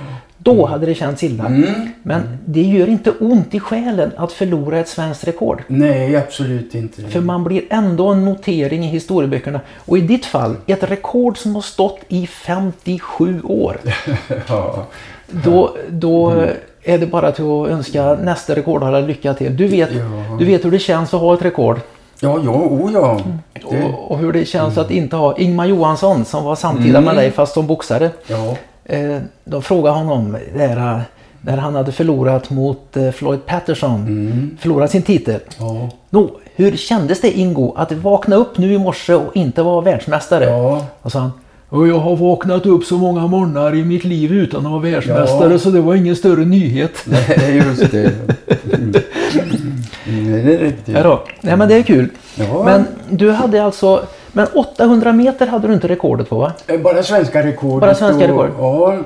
[0.43, 1.45] Då hade det känts illa.
[1.45, 1.89] Mm.
[2.03, 5.63] Men det gör inte ont i själen att förlora ett svenskt rekord.
[5.67, 7.01] Nej, absolut inte.
[7.01, 9.59] För man blir ändå en notering i historieböckerna.
[9.85, 13.77] Och i ditt fall, ett rekord som har stått i 57 år.
[14.47, 14.85] ja.
[15.27, 16.43] Då, då
[16.83, 19.57] är det bara till att önska nästa rekordhållare lycka till.
[19.57, 20.37] Du vet, Ja.
[20.39, 21.79] du vet hur det känns att ha ett rekord.
[22.21, 23.19] Ja, ja, oh ja.
[23.53, 27.15] Det, Och, och hur det känns att inte ha Ingmar Johansson som var samtida med
[27.15, 28.09] dig fast som boxare.
[28.27, 28.55] ja.
[28.89, 31.01] Eh, de frågade honom där,
[31.41, 34.57] när han hade förlorat mot eh, Floyd Patterson.
[34.61, 35.39] Förlorat sin titel.
[35.59, 35.89] Ja.
[36.09, 40.45] Nå, hur kändes det Ingo att vakna upp nu i morse och inte vara världsmästare?
[40.45, 40.85] Ja.
[41.01, 41.31] Och sa han.
[41.69, 45.51] "Och Jag har vaknat upp så många morgnar i mitt liv utan att vara världsmästare
[45.51, 45.59] Ja.
[45.59, 46.91] så det var ingen större nyhet.
[47.07, 48.11] Nej, just det.
[48.73, 48.93] Mm.
[50.07, 50.95] Mm, det är riktigt.
[50.95, 51.23] Ja då.
[51.41, 52.09] Nej men det är kul.
[52.35, 52.63] Ja.
[52.65, 56.51] Men du hade alltså, men 800 meter hade du inte rekordet på va?
[56.67, 57.81] Eh, Bara svenska rekord.
[57.81, 58.49] Bara svenska rekord?
[58.59, 58.97] Ja,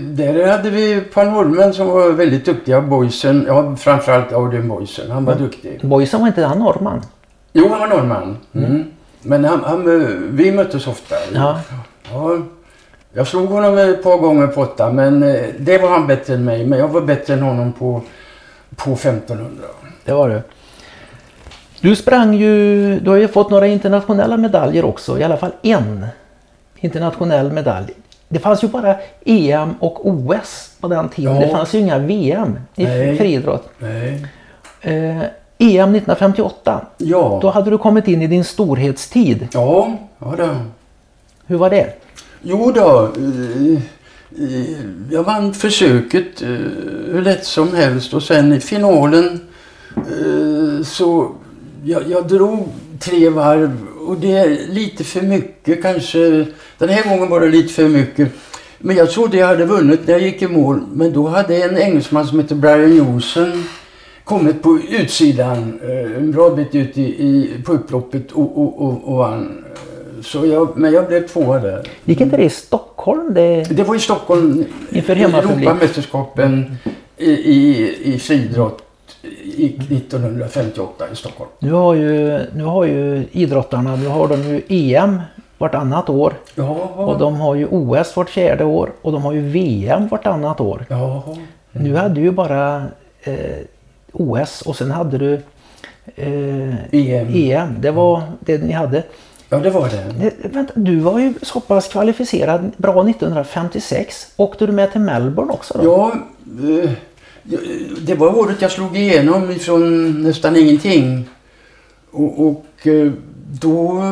[0.00, 2.80] där hade vi par norrmän som var väldigt duktiga.
[2.80, 5.10] Boysen, ja framförallt Audun Boysen.
[5.10, 5.80] Han var duktig.
[5.82, 7.00] Boysen var inte han norrman?
[7.52, 8.36] Jo, han var norrman.
[8.52, 8.84] Mm.
[9.22, 11.14] Men han, han, eh, vi möttes ofta.
[11.34, 11.60] Ja.
[12.12, 12.38] Ja,
[13.12, 16.44] jag slog honom ett par gånger på åtta, men eh, det var han bättre än
[16.44, 16.66] mig.
[16.66, 18.00] Men jag var bättre än honom på,
[18.76, 19.48] på 1500.
[20.04, 20.42] Det var du.
[21.84, 26.06] Du sprang ju, du har ju fått några internationella medaljer också, i alla fall en
[26.76, 27.86] internationell medalj.
[28.28, 31.34] Det fanns ju bara EM och OS på den tiden.
[31.34, 31.40] Ja.
[31.40, 33.18] Det fanns ju inga VM i Nej.
[33.18, 33.68] friidrott.
[33.78, 34.26] Nej.
[34.80, 35.18] Eh,
[35.58, 37.38] EM 1958, Ja.
[37.42, 39.48] då hade du kommit in i din storhetstid.
[39.52, 40.48] Ja, ja då.
[41.46, 41.86] Hur var det?
[42.42, 43.10] Jo då.
[43.16, 43.72] eh,
[44.44, 44.76] eh,
[45.10, 46.48] Jag vann försöket eh,
[47.12, 49.40] hur lätt som helst och sen i finalen
[50.84, 51.32] så
[51.84, 52.68] jag, jag drog
[52.98, 56.46] tre varv och det är lite för mycket kanske.
[56.78, 58.28] Den här gången var det lite för mycket.
[58.78, 60.80] Men jag trodde jag hade vunnit när jag gick i mål.
[60.92, 63.64] Men då hade en engelsman som heter Brian Johnson
[64.24, 69.04] kommit på utsidan eh, en bra bit ut i, i, på upploppet och, och, och,
[69.04, 69.64] och vann.
[70.22, 71.88] Så jag, men jag blev tvåa där.
[72.04, 73.34] Gick inte det i Stockholm?
[73.34, 73.64] Det...
[73.70, 75.66] Det var i Stockholm, Inför hemmapublik.
[75.66, 76.76] Europamästerskapen
[77.16, 78.82] i, i, i friidrott
[79.24, 81.50] 1958 i Stockholm.
[81.58, 85.20] Nu har ju, nu har ju idrottarna, nu har de ju EM
[85.58, 86.34] vartannat år.
[86.54, 90.60] Ja, Och de har ju OS vart fjärde år och de har ju VM vartannat
[90.60, 90.86] år.
[90.88, 91.24] ja,
[91.72, 92.84] Nu hade du ju bara
[93.22, 93.34] eh,
[94.12, 95.34] OS och sen hade du
[96.16, 97.28] eh, EM.
[97.34, 97.76] EM.
[97.80, 99.02] Det var det ni hade.
[99.48, 100.30] ja, det var det.
[100.42, 104.32] Det, vänta, du var ju så pass kvalificerad bra 1956.
[104.36, 105.84] Åkte du med till Melbourne också då?
[105.84, 106.12] Ja,
[106.84, 106.90] eh,
[108.00, 111.28] det var året jag slog igenom ifrån nästan ingenting.
[112.10, 113.12] Och, och eh,
[113.60, 114.02] då,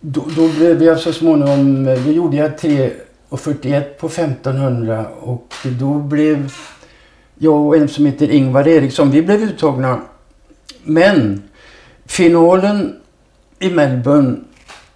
[0.00, 5.54] då, då blev jag alltså så småningom, eh, då gjorde jag 3,41 på 1500 och
[5.80, 6.52] då blev
[7.38, 10.00] jag och en som heter Ingvar Eriksson, vi blev uttagna.
[10.84, 11.42] Men
[12.06, 12.96] finalen
[13.58, 14.36] i Melbourne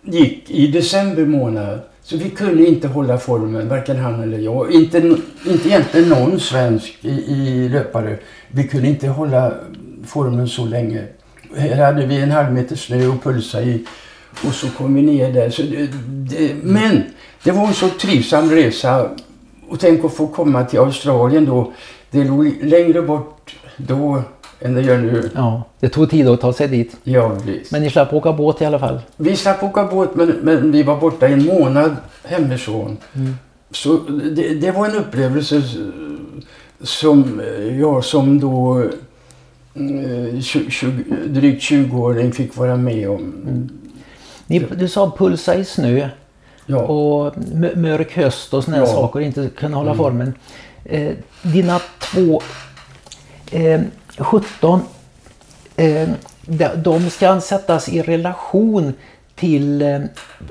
[0.02, 1.80] gick i december månad.
[2.06, 4.72] Så vi kunde inte hålla formen, varken han eller jag.
[4.72, 4.98] Inte,
[5.46, 8.18] inte egentligen någon svensk i, i löpare.
[8.48, 9.52] Vi kunde inte hålla
[10.06, 11.04] formen så länge.
[11.56, 13.84] Här hade vi en halv meter snö och pulsa i.
[14.46, 15.50] Och så kom vi ner där.
[15.50, 17.02] Så det, det, men
[17.44, 19.10] det var en så trivsam resa.
[19.68, 21.72] Och tänk att få komma till Australien då.
[22.10, 24.22] Det låg längre bort då
[24.60, 25.30] än det gör nu.
[25.34, 26.96] Ja, det tog tid att ta sig dit.
[27.04, 27.72] Ja, visst.
[27.72, 29.00] Men ni slapp åka båt i alla fall?
[29.16, 32.96] Vi slapp åka båt men, men vi var borta en månad hemifrån.
[33.14, 33.34] Mm.
[33.70, 33.96] Så
[34.36, 35.62] det, det, var en upplevelse
[36.82, 37.42] som
[37.80, 38.84] jag som då
[40.42, 43.22] 20, eh, drygt 20-åring fick vara med om.
[43.46, 43.68] Mm.
[44.46, 46.08] Ni, du sa pulsa i snö
[46.66, 46.78] ja.
[46.78, 47.34] och
[47.76, 48.86] mörk höst och såna ja.
[48.86, 49.98] saker inte kunna hålla mm.
[49.98, 50.34] formen.
[50.84, 51.12] Eh,
[51.42, 52.42] dina två
[53.50, 53.80] eh,
[54.18, 54.80] 17
[55.76, 56.08] eh,
[56.76, 58.92] de ska sättas i relation
[59.34, 60.00] till eh,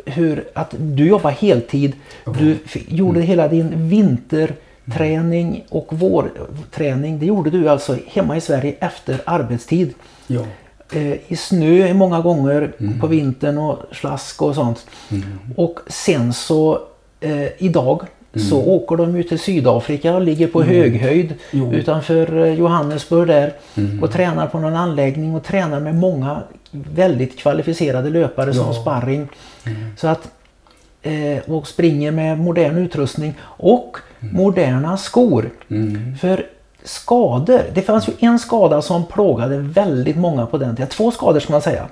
[0.06, 1.94] hur att du jobbar heltid.
[2.40, 3.28] Du gjorde mm.
[3.28, 7.20] hela din vinterträning och vårträning.
[7.20, 9.94] Det gjorde du alltså hemma i Sverige efter arbetstid.
[10.28, 10.42] Ja.
[10.92, 13.00] Eh, I snö många gånger mm.
[13.00, 14.86] på vintern och slask och sånt.
[15.12, 15.24] Mm.
[15.56, 16.82] Och sen så
[17.20, 18.02] eh, idag
[18.36, 18.48] Mm.
[18.48, 20.76] Så åker de ut till Sydafrika och ligger på mm.
[20.76, 21.74] höghöjd jo.
[21.74, 24.04] utanför eh, Johannesburg där mm.
[24.04, 28.54] och tränar på någon anläggning och tränar med många väldigt kvalificerade löpare ja.
[28.54, 29.28] som sparring.
[29.66, 29.80] Mm.
[29.98, 30.32] Så att,
[31.02, 34.36] eh, och springer med modern utrustning och mm.
[34.36, 35.50] moderna skor.
[35.70, 36.18] Mm.
[36.18, 36.46] För
[36.84, 40.90] skador, det fanns ju en skada som plågade väldigt många på den tiden.
[40.90, 41.88] Två skador ska man säga.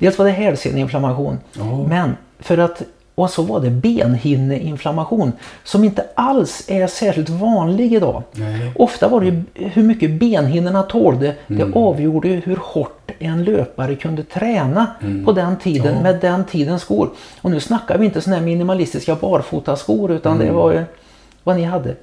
[0.00, 1.38] Dels var det hälseneinflammation.
[1.58, 1.88] Oh.
[1.88, 2.82] Men för att
[3.18, 5.32] och så var det benhinneinflammation
[5.64, 8.22] som inte alls är särskilt vanlig idag.
[8.32, 8.72] Nej.
[8.76, 11.34] Ofta var det hur mycket benhinnorna tålde.
[11.46, 11.70] Mm.
[11.70, 15.24] Det avgjorde hur hårt en löpare kunde träna mm.
[15.24, 16.02] på den tiden ja.
[16.02, 17.10] med den tidens skor.
[17.40, 20.46] Och nu snackar vi inte sådana här minimalistiska barfotaskor utan mm.
[20.46, 20.84] det var
[21.44, 21.96] vad ni hade.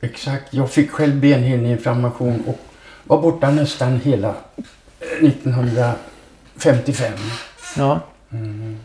[0.00, 2.58] Exakt, jag fick själv benhinneinflammation och
[3.04, 4.34] var borta nästan hela
[5.20, 7.12] 1955.
[7.76, 8.00] Ja.
[8.32, 8.76] Mm.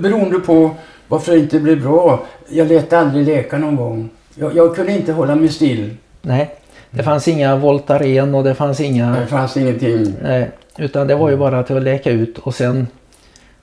[0.00, 0.70] Beroende på
[1.08, 2.26] varför det inte blev bra.
[2.48, 4.10] Jag lät aldrig läka någon gång.
[4.34, 5.96] Jag, jag kunde inte hålla mig still.
[6.22, 6.54] Nej,
[6.90, 9.20] det fanns inga Voltaren och det fanns inga...
[9.20, 10.14] Det fanns ingenting.
[10.22, 12.86] Nej, utan det var ju bara till att läka ut och sen...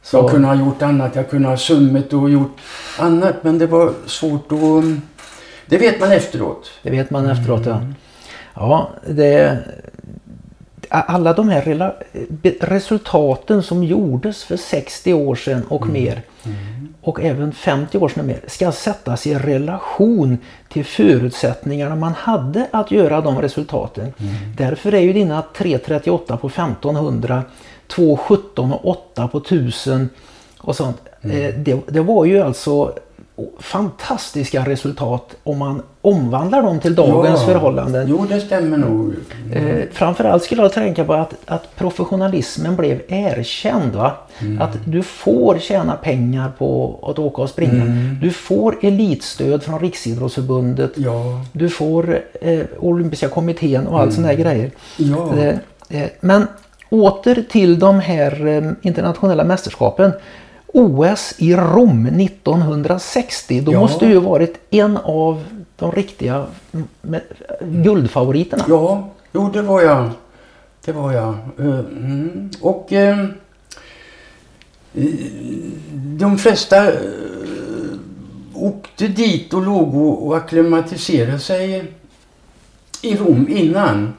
[0.02, 0.18] Så...
[0.18, 1.16] Jag kunde ha gjort annat.
[1.16, 2.58] Jag kunde ha summet och gjort
[3.00, 4.84] annat men det var svårt att...
[5.66, 6.72] Det vet man efteråt.
[6.84, 7.78] Det vet man efteråt, mm.
[7.78, 7.94] ja.
[8.56, 9.58] Ja, det,
[10.90, 11.94] alla de här
[12.60, 15.94] resultaten som gjordes för 60 år sedan och mm.
[15.94, 16.94] mer mm.
[17.02, 20.38] och även 50 år sedan och mer ska sättas i relation
[20.70, 24.04] till förutsättningarna man hade att göra de resultaten.
[24.04, 24.34] Mm.
[24.58, 27.44] Därför är ju dina 3.38 på 1500,
[27.88, 30.10] 2.17 och 8 på 1000
[30.58, 31.02] och sånt.
[31.22, 31.42] Mm.
[31.42, 32.94] Eh, det, det var ju alltså
[33.60, 38.08] fantastiska resultat om man omvandlar dem till dagens ja, förhållanden.
[38.10, 39.14] Jo, det stämmer nog.
[39.54, 43.96] Eh, framförallt skulle jag tänka på att, att professionalismen blev erkänd.
[43.96, 44.12] Va?
[44.40, 44.62] Mm.
[44.62, 47.84] Att du får tjäna pengar på att åka och springa.
[47.84, 48.18] Mm.
[48.22, 50.92] Du får elitstöd från Riksidrottsförbundet.
[50.96, 51.46] Ja.
[51.52, 54.16] Du får eh, Olympiska kommittén och allt mm.
[54.16, 54.72] sådana grejer.
[54.98, 55.38] Ja.
[55.38, 55.58] Eh,
[56.02, 56.48] eh, men
[56.90, 60.12] åter till de här internationella mästerskapen.
[60.76, 63.62] OS i Rom 1960.
[63.62, 63.80] Då ja.
[63.80, 65.44] måste ju varit en av
[65.76, 66.46] de riktiga
[67.62, 68.66] guldfavoriterna.
[68.68, 70.10] Ja, jo det var jag.
[70.86, 71.38] Det var jag.
[71.60, 72.50] Eh, mm.
[72.62, 73.26] Och eh,
[75.94, 77.00] de flesta eh,
[78.54, 81.92] åkte dit och låg och akklimatiserade sig
[83.02, 84.14] i Rom innan.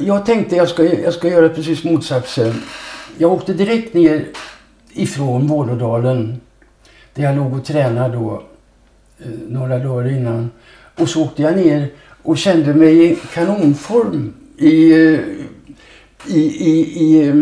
[0.00, 2.62] Jag tänkte jag ska, jag ska göra precis motsatsen.
[3.18, 4.26] Jag åkte direkt ner
[4.92, 6.40] ifrån Vålådalen
[7.14, 8.42] där jag låg och tränade då
[9.18, 10.50] eh, några dagar innan.
[10.98, 11.88] Och så åkte jag ner
[12.22, 15.20] och kände mig i kanonform i, eh,
[16.26, 17.34] i, i, i, eh,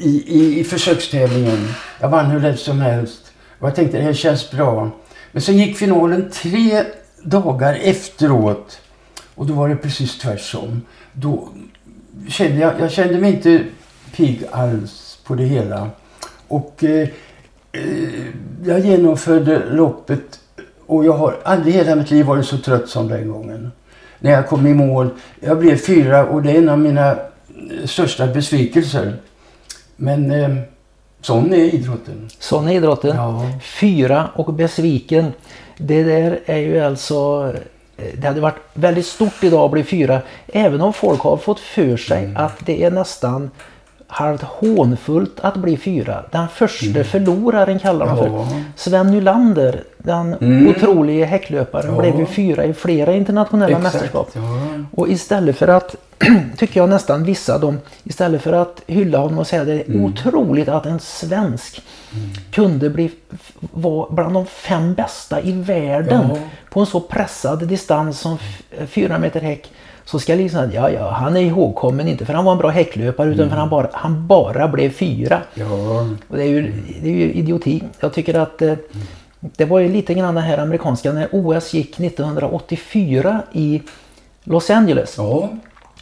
[0.00, 1.68] i, i, i försökstävlingen.
[2.00, 3.32] Jag vann hur lätt som helst.
[3.58, 4.90] Och jag tänkte det här känns bra.
[5.32, 6.84] Men sen gick finalen tre
[7.22, 8.80] dagar efteråt.
[9.34, 10.82] Och då var det precis tvärtom.
[11.12, 11.48] Då
[12.28, 13.64] kände jag, jag kände mig inte
[14.16, 15.90] pigg alls på det hela.
[16.48, 17.08] Och eh,
[17.72, 17.82] eh,
[18.64, 20.40] jag genomförde loppet
[20.86, 23.72] Och jag har aldrig i hela mitt liv varit så trött som den gången.
[24.18, 25.10] När jag kom i mål.
[25.40, 27.16] Jag blev fyra och det är en av mina eh,
[27.86, 29.16] största besvikelser.
[29.96, 30.54] Men eh,
[31.20, 32.28] sån är idrotten.
[32.38, 33.16] Sån är idrotten.
[33.16, 33.50] Ja.
[33.62, 35.32] Fyra och besviken.
[35.78, 37.52] Det där är ju alltså...
[37.96, 40.20] eh, Det hade varit väldigt stort idag att bli fyra.
[40.46, 42.36] Även om folk har fått för sig Mm.
[42.36, 43.50] att det är nästan
[44.14, 46.24] halvt hånfullt att bli fyra.
[46.30, 48.26] Den första förloraren kallar de för.
[48.26, 48.38] Mm.
[48.40, 48.48] Ja.
[48.76, 50.68] Sven Nylander, den Mm.
[50.68, 52.00] otroliga häcklöparen, Ja.
[52.00, 54.30] blev ju fyra i flera internationella mästerskap.
[54.32, 54.40] Ja.
[54.92, 55.96] Och istället för att,
[56.56, 60.04] tycker jag nästan vissa de, istället för att hylla honom och säga det är Mm.
[60.04, 61.82] otroligt att en svensk
[62.50, 63.10] kunde bli,
[63.60, 66.36] vara bland de fem bästa i världen Ja.
[66.70, 68.38] på en så pressad distans som
[68.86, 69.70] fyra meter häck.
[70.04, 72.68] Så ska liksom säga, ja ja, han är ihågkommen inte för han var en bra
[72.70, 75.38] häcklöpare utan för han bara, han bara blev fyra.
[75.54, 75.66] Ja.
[76.28, 77.82] Och det är ju, det är ju idioti.
[78.00, 78.74] Jag tycker att eh,
[79.40, 83.82] det var ju lite grann det här amerikanska när OS gick 1984 i
[84.44, 85.14] Los Angeles.
[85.18, 85.48] Ja.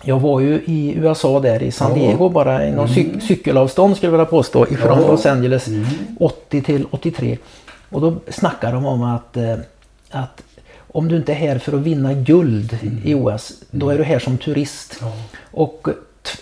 [0.04, 2.06] Jag var ju i USA där i San Ja.
[2.06, 5.08] Diego bara i någon cy- cykelavstånd skulle jag vilja påstå ifrån Ja.
[5.08, 5.66] Los Angeles
[6.20, 7.38] 80 till 83.
[7.90, 9.54] Och då snackar de om att, eh,
[10.10, 10.42] att
[10.92, 14.18] om du inte är här för att vinna guld i OS, då är du här
[14.18, 14.96] som turist.
[15.00, 15.12] Ja.
[15.50, 15.88] Och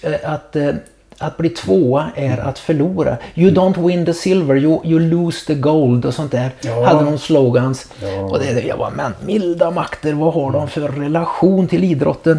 [0.03, 0.75] eh, att, eh,
[1.19, 3.17] att bli tvåa är att förlora.
[3.35, 6.51] You don't win the silver, you, you lose the gold och sånt där.
[6.61, 6.87] Ja.
[6.87, 7.93] Hade de slogans.
[8.03, 8.21] Ja.
[8.21, 12.39] Och det, jag var men milda makter, vad har de för relation till idrotten?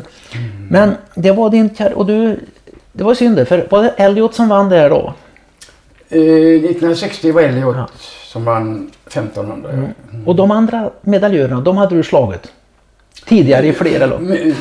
[0.69, 2.39] Men det var din kar- och du,
[2.91, 5.13] det var synd för var det Elliot som vann där då?
[6.09, 7.75] Eh, 1960 var Elliot
[8.23, 9.71] som vann 1500.
[9.71, 10.27] Mm.
[10.27, 12.51] Och de andra medaljörerna, de hade du slagit?
[13.25, 14.21] Tidigare i flera lopp?
[14.21, 14.55] Men, eh,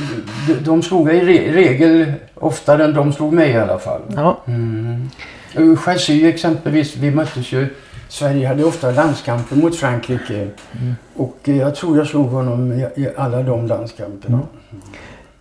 [0.65, 4.01] de, slog i re, regel oftare än de slog mig i alla fall.
[4.17, 4.39] Ja.
[4.47, 5.77] Mm.
[5.77, 7.67] Chassy exempelvis, vi möttes ju.
[8.09, 10.35] Sverige hade ofta landskamper mot Frankrike.
[10.35, 10.95] Mm.
[11.17, 14.41] Och eh, jag tror jag slog honom i, alla de landskamperna.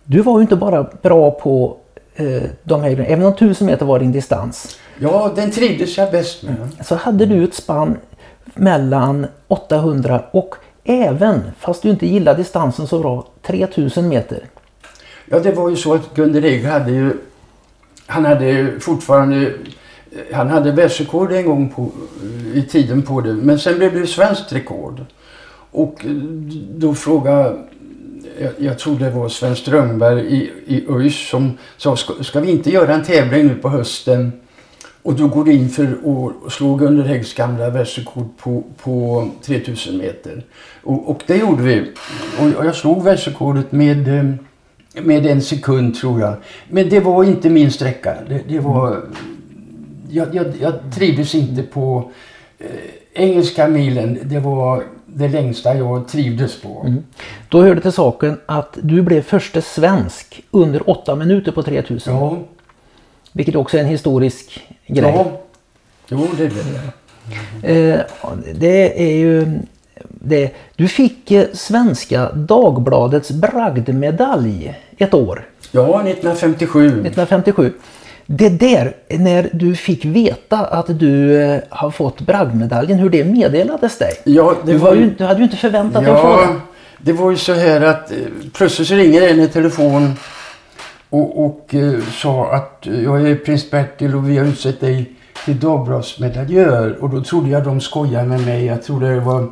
[0.04, 1.76] Du var ju inte bara bra på
[2.14, 4.78] eh, de här även om 1000 meter var din distans.
[5.00, 6.56] Ja, den trivdes jag bäst med.
[6.84, 7.96] Så hade du ett spann
[8.54, 14.44] mellan 800 och även, fast du inte gillade distansen så bra, 3000 meter.
[15.24, 17.12] Ja, det var ju så att Gunder Egger hade ju...
[18.06, 19.52] Han hade ju fortfarande...
[20.32, 21.90] Han hade världsrekord en gång på,
[22.54, 23.34] i tiden på det.
[23.34, 25.04] Men sen blev det ju svenskt rekord.
[25.70, 26.06] Och
[26.76, 27.56] då frågade...
[28.40, 32.50] Jag, jag tror det var Sven Strömberg i, i ÖIS som sa ska, ska vi
[32.50, 34.32] inte göra en tävling nu på hösten
[35.08, 35.84] och då går du in för
[36.46, 40.42] att slå Gunder Häggs gamla världsrekord på, på 3000 meter.
[40.82, 41.92] Och, och det gjorde vi.
[42.38, 44.24] Och jag slog världsrekordet med, eh,
[45.02, 46.34] med en sekund tror jag.
[46.68, 48.14] Men det var inte min sträcka.
[48.28, 49.02] Det, det var,
[50.10, 52.10] jag, jag, jag trivdes inte på
[52.58, 52.66] eh,
[53.12, 54.18] engelska milen.
[54.22, 56.94] Det var det längsta jag trivdes på.
[57.48, 62.14] Då hörde till saken att du blev första svensk under 8 minuter på 3000.
[62.14, 62.38] Ja,
[63.32, 65.12] Vilket också är en historisk grej.
[65.16, 65.26] ja.
[66.08, 66.64] Jo, det blev
[67.62, 67.72] det.
[67.72, 68.00] Eh,
[68.54, 69.46] det är ju
[70.20, 70.50] det.
[70.76, 76.86] Du fick eh, Svenska Dagbladets bragdmedalj ett år, Ja, 1957.
[76.86, 77.72] 1957.
[78.26, 83.98] Det där, när du fick veta att du eh, har fått bragdmedaljen, hur det meddelades
[83.98, 84.12] dig?
[84.24, 86.60] Ja, det Du, var ju, du hade ju inte förväntat dig att få Ja, den.
[86.98, 88.12] det var ju så här att
[88.54, 90.16] plötsligt så ringer en i telefon
[91.10, 95.12] och, och eh, sa att eh, jag är prins Bertil och vi har utsett dig
[95.44, 96.98] till Dagbladsmedaljör.
[97.00, 98.64] Och då trodde jag de skojade med mig.
[98.64, 99.50] Jag trodde det var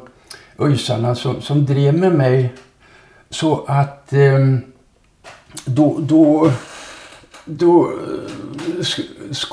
[0.59, 2.55] öjsarna som, som drev med mig.
[3.31, 4.38] Så att eh,
[5.64, 6.51] då, då,
[7.45, 7.90] då
[8.79, 8.87] eh,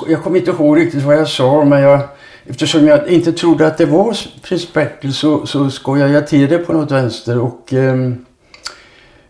[0.08, 2.00] jag kommer inte ihåg riktigt vad jag sa men jag,
[2.46, 6.58] eftersom jag inte trodde att det var prins Bertil så, så skojade jag till det
[6.58, 7.94] på något vänster och eh,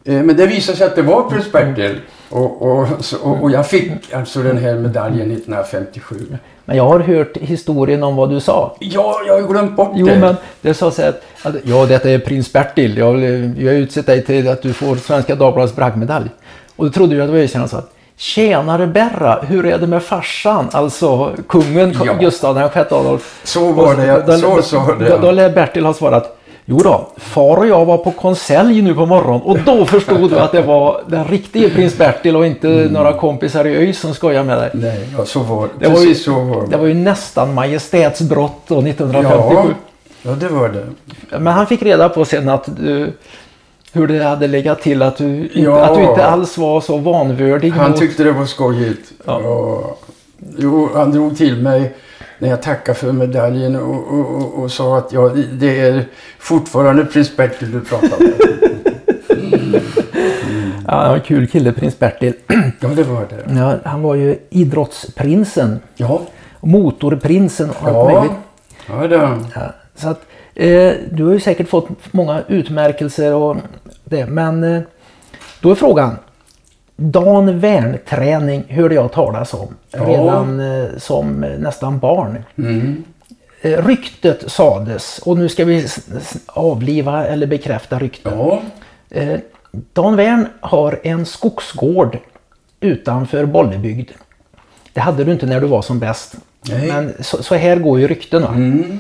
[0.04, 2.00] eh men det visade sig att det var prins Bertil
[2.34, 6.16] och, och, så, och, och jag fick alltså den här medaljen 1957.
[6.64, 8.76] Men jag har hört historien om vad du sa.
[8.80, 10.18] Ja, jag har glömt bort Jo, det.
[10.18, 12.96] men det sa så att, att ja, detta är prins Bertil.
[12.98, 13.20] Jag,
[13.58, 16.26] jag har utsett dig till att du får Svenska Dagbladets bragdmedalj.
[16.76, 19.86] Och då trodde jag att det var ökänd sa att Tjenare Berra, hur är det
[19.86, 20.68] med farsan?
[20.72, 22.12] Alltså kungen Ja.
[22.20, 22.60] Gustav VI
[22.90, 23.40] Adolf.
[23.44, 25.08] Så var det, Då- så sa det.
[25.08, 26.36] Då, då lär Bertil ha svarat
[26.66, 30.38] Jo då, far och jag var på konselj nu på morgonen och då förstod du
[30.38, 32.92] att det var den riktiga prins Bertil och inte Mm.
[32.92, 34.70] några kompisar i ÖIS som skojar med dig.
[34.74, 38.80] Nej, ja, så var Det var, ju, så var det var ju nästan majestätsbrott då
[38.80, 39.54] 1957.
[39.54, 39.66] Ja,
[40.22, 41.38] ja, det var det.
[41.38, 43.12] Men han fick reda på sen att du,
[43.92, 45.84] hur det hade legat till att du, inte, Ja.
[45.84, 48.00] att du inte alls var så vanvördig Han mot...
[48.00, 49.12] tyckte det var skojigt.
[49.24, 49.40] Ja.
[49.44, 49.96] Ja.
[50.58, 51.94] Jo, han drog till mig
[52.38, 56.04] när jag tackade för medaljen och, och, och, och sa att ja, det är
[56.38, 58.34] fortfarande prins Bertil du pratar med.
[60.86, 62.34] Ja, han var en kul kille, prins Bertil.
[62.80, 63.54] Ja, det var det.
[63.60, 65.80] Ja, han var ju idrottsprinsen.
[65.96, 66.22] Ja,
[66.60, 68.04] Motorprinsen och allt ja.
[68.04, 68.38] möjligt.
[68.88, 69.38] ja det.
[69.54, 70.20] Ja, så att,
[70.54, 73.56] eh, du har ju säkert fått många utmärkelser och
[74.04, 74.26] det.
[74.26, 74.82] Men eh,
[75.60, 76.16] då är frågan.
[76.96, 80.04] Dan Wern-träning hörde jag talas om Ja.
[80.04, 82.44] redan eh, som nästan barn.
[82.58, 83.04] Mm.
[83.62, 85.86] Eh, ryktet sades och nu ska vi
[86.46, 88.32] avliva eller bekräfta ryktet.
[88.36, 88.62] Ja,
[89.10, 89.38] Eh,
[89.92, 92.18] Dan Wern har en skogsgård
[92.80, 94.10] utanför Bollebygd.
[94.92, 96.34] Det hade du inte när du var som bäst.
[96.68, 96.88] Nej.
[96.88, 98.44] Men så, så här går ju rykten.
[98.44, 98.98] Mm.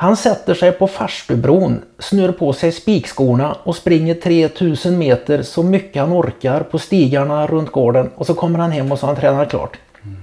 [0.00, 6.02] Han sätter sig på farstubron, snör på sig spikskorna och springer 3000 meter så mycket
[6.02, 9.20] han orkar på stigarna runt gården och så kommer han hem och så har han
[9.20, 9.78] tränat klart.
[10.02, 10.16] Mm.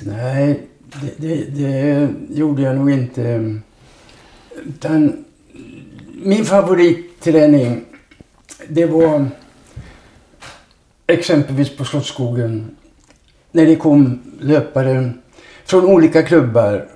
[0.00, 3.54] nej, det, det, det gjorde jag nog inte.
[4.66, 5.24] Utan
[6.22, 7.84] min favoritträning,
[8.68, 9.26] det var
[11.06, 12.76] exempelvis på Slottsskogen.
[13.52, 15.12] När det kom löpare
[15.64, 16.88] från olika klubbar.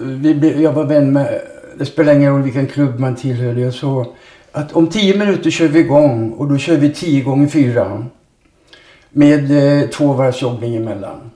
[0.00, 1.40] Vi blev, jag var vän med,
[1.78, 3.60] det spelar ingen roll vilken klubb man tillhörde.
[3.60, 4.06] Jag sa
[4.52, 8.06] att om tio minuter kör vi igång och då kör vi tio gånger fyra.
[9.10, 9.50] Med
[9.82, 11.30] eh, två varvs jobbning emellan.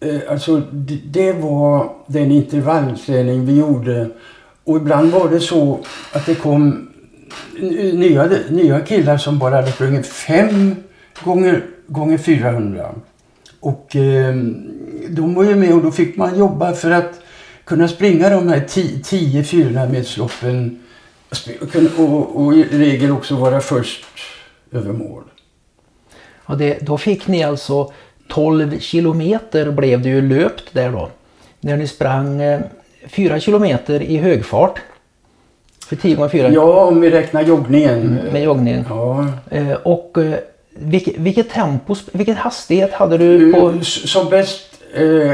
[0.00, 4.08] Eh, alltså det, det var den intervallträning vi gjorde.
[4.64, 5.78] Och ibland var det så
[6.12, 6.88] att det kom
[7.60, 10.76] nya, nya killar som bara hade sprungit fem
[11.24, 12.94] gånger, gånger 400.
[13.60, 14.34] Och eh,
[15.08, 17.20] de var ju med och då fick man jobba för att
[17.64, 18.60] kunna springa de här
[19.02, 20.78] 10 400 metersloppen
[21.60, 21.90] och, kunna-
[22.34, 24.04] och, i regel också vara först
[24.72, 25.22] över mål.
[26.44, 27.92] Och det, då fick ni alltså
[28.28, 31.08] 12 kilometer blev det ju löpt där då.
[31.60, 32.60] När ni sprang eh,
[33.06, 34.78] 4 kilometer i högfart.
[35.88, 38.14] För 10 gånger 4 Ja, om vi räknar joggningen.
[38.32, 38.84] med joggning.
[38.88, 39.26] Ja.
[39.50, 40.34] Eh, och eh,
[40.80, 44.64] vilket, vilket tempo, vilken hastighet hade du på S- Som bäst
[44.94, 45.32] eh,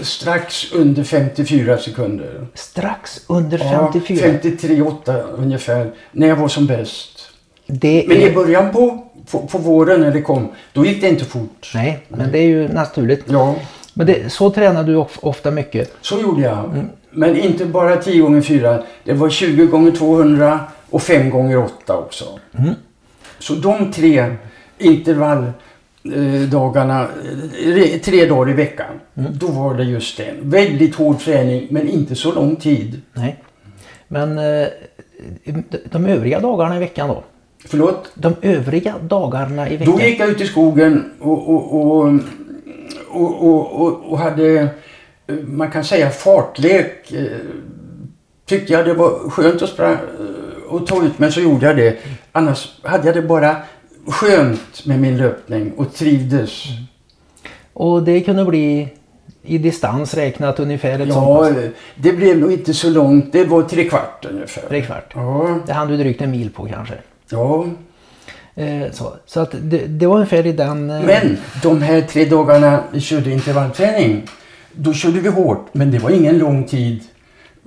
[0.00, 2.46] strax under 54 sekunder.
[2.54, 4.26] strax under Ja, 54?
[4.26, 5.90] 53,8 ungefär.
[6.12, 7.30] När jag var som bäst.
[7.66, 11.24] Det Men i början på, på, på våren när det kom, då gick det inte
[11.24, 11.70] fort.
[11.74, 13.24] nej, men det är ju naturligt.
[13.28, 13.54] Ja,
[13.94, 15.94] Men det, så tränar du of, ofta mycket.
[16.00, 16.64] så gjorde jag.
[16.64, 16.86] Mm.
[17.10, 18.82] Men inte bara 10 gånger 4.
[19.04, 20.60] Det var 20 gånger 200
[20.90, 22.24] och 5 gånger 8 också.
[22.58, 22.74] Mm.
[23.38, 24.34] Så de tre
[24.78, 27.08] intervalldagarna,
[27.66, 29.32] eh, tre dagar i veckan, Mm.
[29.38, 30.34] då var det just det.
[30.42, 33.00] Väldigt hård träning, men inte så lång tid.
[33.12, 33.36] Nej.
[34.08, 34.66] Men eh,
[35.90, 37.22] de, övriga dagarna i veckan då?
[37.66, 38.10] Förlåt?
[38.14, 39.96] De övriga dagarna i veckan?
[39.96, 42.12] Då gick jag ut i skogen och, och,
[43.10, 44.58] och, och, hade,
[45.26, 47.12] eh, man kan säga fartlek.
[47.12, 47.22] Eh,
[48.46, 49.98] Tyckte jag det var skönt att spra, eh,
[50.68, 51.96] och ta ut mig så gjorde jag det.
[52.32, 53.56] Annars hade jag det bara
[54.08, 56.64] skönt med min löpning och trivdes.
[57.72, 58.88] Och det kunde bli
[59.42, 61.72] i distans räknat ungefär ett sånt Ja, pass.
[61.96, 63.32] det blev nog inte så långt.
[63.32, 64.62] Det var tre kvart ungefär.
[64.68, 65.12] Tre kvart.
[65.14, 66.94] Ja, Det hann du drygt en mil på kanske.
[67.30, 67.66] ja.
[68.54, 70.90] Eh, så så att det, det var ungefär i den...
[70.90, 74.22] eh, Men de här tre dagarna vi körde intervallträning,
[74.72, 77.02] då körde vi hårt, men det var ingen lång tid.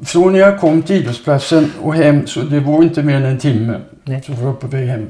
[0.04, 3.38] Från när jag kom till idrottsplatsen och hem, så det var inte mer än en
[3.38, 3.82] timme.
[4.04, 4.22] Nej.
[4.26, 5.08] Så var jag på väg hem.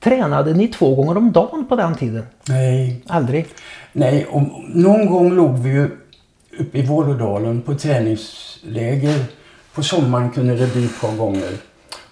[0.00, 2.26] Tränade ni två gånger om dagen på den tiden?
[2.48, 3.46] Nej, Aldrig?
[3.92, 4.26] nej.
[4.30, 5.90] Om, någon gång låg vi ju
[6.58, 9.24] uppe i Vålådalen på träningsläger.
[9.74, 11.50] På sommaren kunde det bli ett par gånger.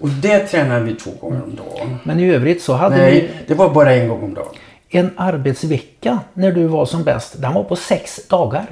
[0.01, 1.97] Och det tränade vi två gånger om dagen.
[2.05, 4.55] Men i övrigt så hade Nej, ni det var bara en gång om dagen.
[4.89, 7.43] en arbetsvecka när du var som bäst.
[7.43, 8.67] Den var på sex dagar.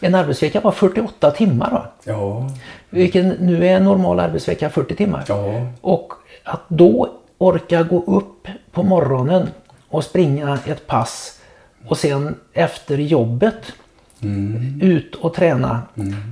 [0.00, 1.86] En arbetsvecka var 48 timmar va?
[2.04, 2.50] Ja,
[2.90, 5.24] Vilken nu är en normal arbetsvecka 40 timmar.
[5.28, 6.12] ja, Och
[6.44, 7.08] att då
[7.42, 9.48] orka gå upp på morgonen
[9.88, 11.40] och springa ett pass
[11.88, 13.72] och sen efter jobbet
[14.80, 15.82] ut och träna.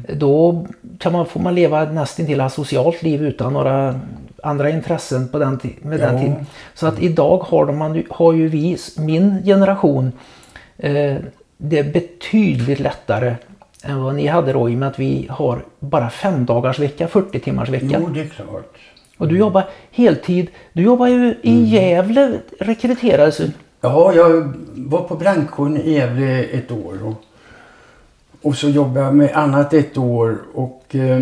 [0.08, 0.66] Då
[0.98, 4.00] kan man, får man leva nästan till ett socialt liv utan några
[4.42, 6.20] andra intressen på den, med den Ja.
[6.20, 6.46] tiden.
[6.74, 10.12] Så att idag har, de, har ju vi, min generation,
[10.76, 11.16] eh,
[11.56, 13.34] det är betydligt lättare
[13.84, 17.08] än vad ni hade då i och med att vi har bara fem dagars vecka,
[17.08, 17.98] 40 timmars vecka.
[18.00, 18.76] jo det är klart.
[19.20, 20.50] Och du jobbar heltid.
[20.72, 23.50] Du jobbar ju i Gävle, rekryterades du.
[23.80, 26.98] Ja, jag var på brandkåren i Gävle ett år.
[27.04, 27.24] Och,
[28.42, 30.38] och så jobbade jag med annat ett år.
[30.54, 31.20] Och eh,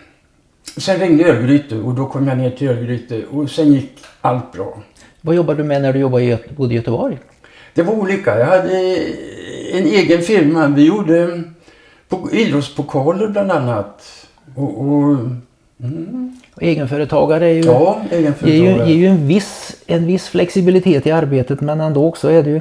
[0.76, 4.82] sen ringde Örgryte och då kom jag ner till Örgryte och sen gick allt bra.
[5.20, 7.18] Vad jobbade du med när du jobbade i, bodde i Göteborg?
[7.74, 8.38] Det var olika.
[8.38, 8.96] Jag hade
[9.72, 10.66] en egen firma.
[10.66, 11.42] Vi gjorde
[12.32, 14.26] idrottspokaler bland annat.
[14.54, 15.18] Och, och,
[15.84, 16.36] mm.
[16.60, 18.58] Egenföretagare är ju, ja, egenföretagare.
[18.58, 22.42] Ger, ju, ger ju en, viss, en viss flexibilitet i arbetet men ändå också är
[22.42, 22.60] det ju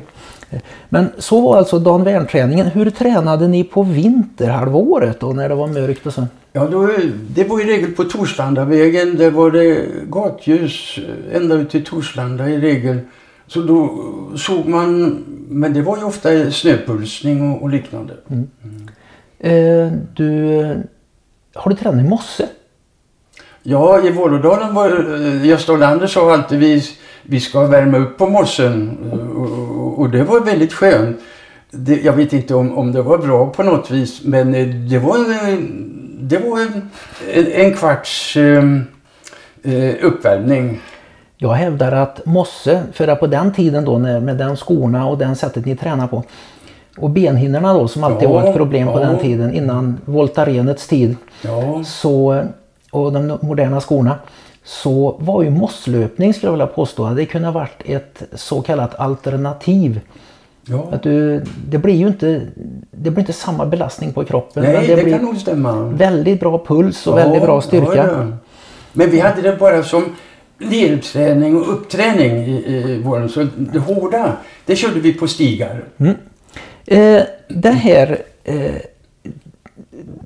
[0.90, 2.68] men så var alltså Dan Wern-träningen.
[2.68, 6.28] Hur tränade ni på vinterhalvåret då när det var mörkt och så?
[6.54, 6.90] Ja, då,
[7.28, 9.18] det var i regel på Torslandavägen.
[9.18, 11.00] Där var det gatljus
[11.34, 13.00] ända ut till Torslanda i regel.
[13.48, 13.90] Så då
[14.36, 18.14] såg man, men det var ju ofta snöpulsning och, och liknande.
[18.28, 18.48] Mm.
[18.64, 18.88] Mm.
[19.40, 20.60] Eh, du,
[21.54, 22.48] har du tränat i mosse?
[23.64, 26.84] Ja, i Vålådalen var eh, Gösta Olander sa alltid vi,
[27.24, 28.98] vi ska värma upp på mossen.
[29.12, 31.18] Och, och, det var väldigt skönt.
[31.72, 35.00] Det, jag vet inte om, om det var bra på något vis men eh, det
[35.00, 35.18] var,
[36.22, 38.84] det var en, en kvarts ehm,
[39.64, 40.82] eh, uppvärmning.
[41.38, 45.36] Jag hävdar att mosse, för på den tiden då när, med den skorna och den
[45.36, 46.24] sättet ni tränar på
[46.98, 49.08] och benhinnorna då som alltid ja, var ett problem på ja.
[49.08, 51.16] den tiden innan Voltarenets tid.
[51.42, 51.84] Ja.
[51.86, 52.44] Så,
[52.94, 54.16] och de moderna skorna
[54.64, 58.96] så var ju mosslöpning skulle jag vilja påstå, det kunde ha varit ett så kallat
[58.96, 60.00] alternativ.
[60.66, 60.90] Ja.
[60.92, 62.42] Att du, det blir ju inte,
[62.92, 64.64] det blir inte samma belastning på kroppen.
[64.64, 65.84] Nej, det, det kan nog stämma.
[65.84, 67.96] Väldigt bra puls och ja, väldigt bra styrka.
[67.96, 68.28] Ja,
[68.94, 70.16] Men vi hade det bara som
[70.58, 73.30] lerträning och uppträning i, i våren.
[73.30, 74.34] Så det hårda,
[74.66, 75.84] det körde vi på stigar.
[75.98, 76.16] Mm.
[76.86, 78.76] Eh, det här, eh,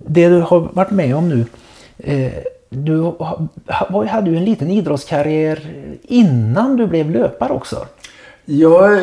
[0.07, 1.45] det du har varit med om nu.
[1.97, 2.31] Eh,
[2.69, 3.13] du
[4.07, 5.59] hade ju en liten idrottskarriär
[6.03, 7.85] innan du blev löpare också.
[8.45, 9.01] Ja, eh,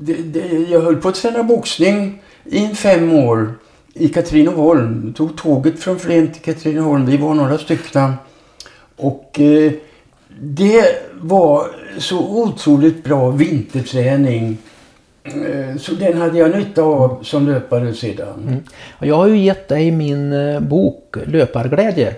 [0.00, 3.54] det, det, jag höll på att träna boxning i fem år
[3.94, 5.12] i Katrineholm.
[5.12, 7.06] Tog tåget från Flen till Katrineholm.
[7.06, 8.12] Vi var några stycken.
[8.96, 9.72] Och eh,
[10.40, 10.84] det
[11.20, 11.66] var
[11.98, 14.58] så otroligt bra vinterträning.
[15.24, 18.42] Eh, så den hade jag nytta av som löpare sedan.
[18.46, 18.62] Mm.
[19.00, 22.14] Jag har ju gett dig min eh, bok Löparglädje.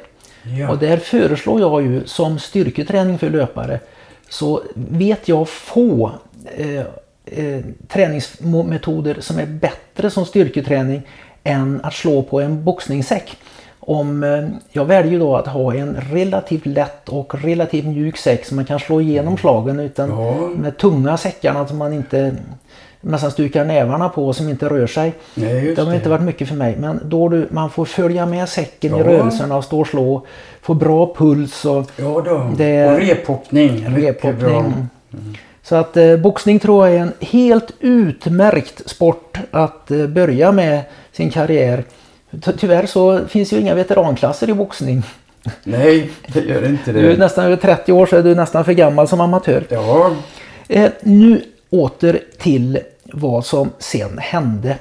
[0.59, 0.71] Ja.
[0.71, 3.81] Och där föreslår jag ju som styrketräning för löpare
[4.29, 6.13] så vet jag få
[6.57, 6.81] eh,
[7.25, 11.03] eh, träningsmetoder som är bättre som styrketräning
[11.45, 13.37] än att slå på en boxningssäck.
[13.81, 18.57] Om, eh, jag väljer då att ha en relativt lätt och relativt mjuk säck som
[18.57, 20.49] man kan slå igenom slagen utan ja.
[20.49, 22.37] med tunga säckarna som man inte
[23.05, 25.13] nästan stukar nävarna på som inte rör sig.
[25.35, 25.97] Nej, det har det.
[25.97, 26.77] inte varit mycket för mig.
[26.79, 29.01] Men då du, man får följa med säcken ja.
[29.01, 30.27] i rörelserna och stå och slå.
[30.63, 31.65] Få bra puls.
[31.65, 32.51] Och, ja då.
[32.57, 33.97] Det, och rephoppning.
[33.97, 34.57] rephoppning.
[34.57, 34.89] Mm.
[35.63, 40.81] Så att eh, boxning tror jag är en helt utmärkt sport att eh, börja med
[41.13, 41.85] sin karriär.
[42.59, 45.03] Tyvärr så finns ju inga veteranklasser i boxning.
[45.65, 47.01] Nej, det gör inte det.
[47.01, 49.65] Du är nästan över 30 år så är du nästan för gammal som amatör.
[49.69, 50.11] Ja.
[50.69, 52.79] Eh, nu åter till
[53.13, 54.79] vad som sen hände.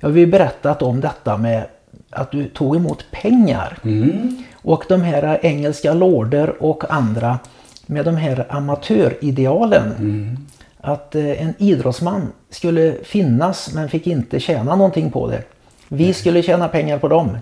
[0.00, 1.66] Jag har ju berättat om detta med
[2.10, 3.78] att du tog emot pengar.
[3.84, 4.42] Mm.
[4.54, 7.38] Och de här engelska lorder och andra
[7.86, 9.92] med de här amatöridealen.
[9.98, 10.36] Mm.
[10.80, 15.42] Att eh, en idrottsman skulle finnas men fick inte tjäna någonting på det.
[15.88, 17.38] Vi skulle tjäna pengar på dem.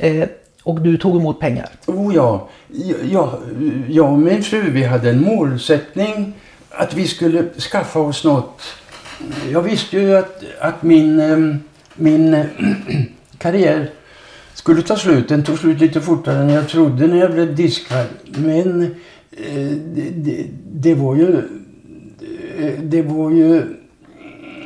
[0.00, 0.28] Eh,
[0.62, 1.68] och du tog emot pengar?
[1.86, 2.48] Oh ja.
[3.10, 3.38] ja.
[3.88, 6.34] Jag och min fru vi hade en målsättning
[6.74, 8.62] att vi skulle skaffa oss något.
[9.52, 11.60] Jag visste ju att, att min, ehm,
[11.94, 12.44] min
[13.38, 13.90] karriär
[14.54, 15.28] skulle ta slut.
[15.28, 18.06] Den tog slut lite fortare än jag trodde när jag blev diskad.
[18.24, 18.82] Men
[19.30, 21.42] eh, det, det, det, var ju...
[22.82, 23.62] Det var ju...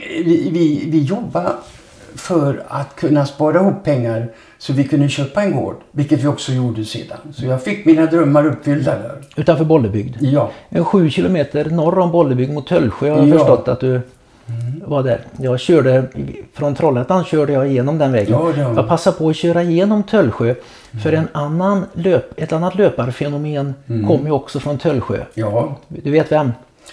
[0.08, 1.52] Vi, vi, vi jobbade
[2.14, 5.76] för att kunna spara ihop pengar så vi kunde köpa en gård.
[5.90, 7.18] Vilket vi också gjorde sedan.
[7.34, 9.18] Så jag fick mina drömmar uppfyllda där.
[9.36, 10.16] Utanför Bollebygd?
[10.20, 10.50] Ja.
[10.68, 13.38] En sju kilometer norr om Bollebygd mot Töllsjö har jag ja.
[13.38, 14.02] förstått att du mm.
[14.84, 15.20] var där.
[15.36, 16.04] Jag körde
[16.52, 18.32] från Trollhättan körde jag igenom den vägen.
[18.32, 18.74] Ja, ja.
[18.76, 20.44] Jag passade på att köra igenom Töllsjö.
[20.44, 21.02] Mm.
[21.02, 24.06] För en annan löp, ett annat löparfenomen mm.
[24.06, 25.18] kom ju också från Töllsjö.
[25.34, 25.76] Ja.
[25.88, 26.52] Du vet vem?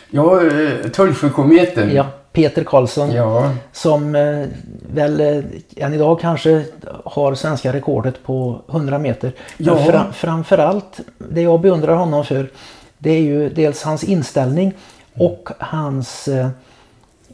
[0.10, 1.96] Ja, eh, Töllsjökometen.
[1.96, 2.06] Ja.
[2.34, 3.56] Peter Karlsson ja.
[3.72, 4.48] som eh,
[4.94, 5.44] väl eh,
[5.76, 6.66] än idag kanske
[7.06, 9.32] har svenska rekordet på 100 meter.
[9.58, 9.76] Ja.
[9.76, 12.50] Men fram, framförallt det jag beundrar honom för
[12.98, 14.74] det är ju dels hans inställning
[15.14, 16.48] och hans, eh,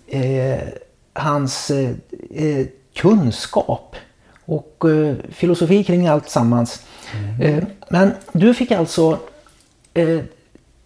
[0.07, 0.59] eh
[1.13, 1.89] hans eh,
[2.35, 3.95] eh, kunskap
[4.45, 4.83] och
[5.29, 6.83] filosofi kring allt sammans.
[7.41, 7.65] Mm.
[7.89, 9.17] men du fick alltså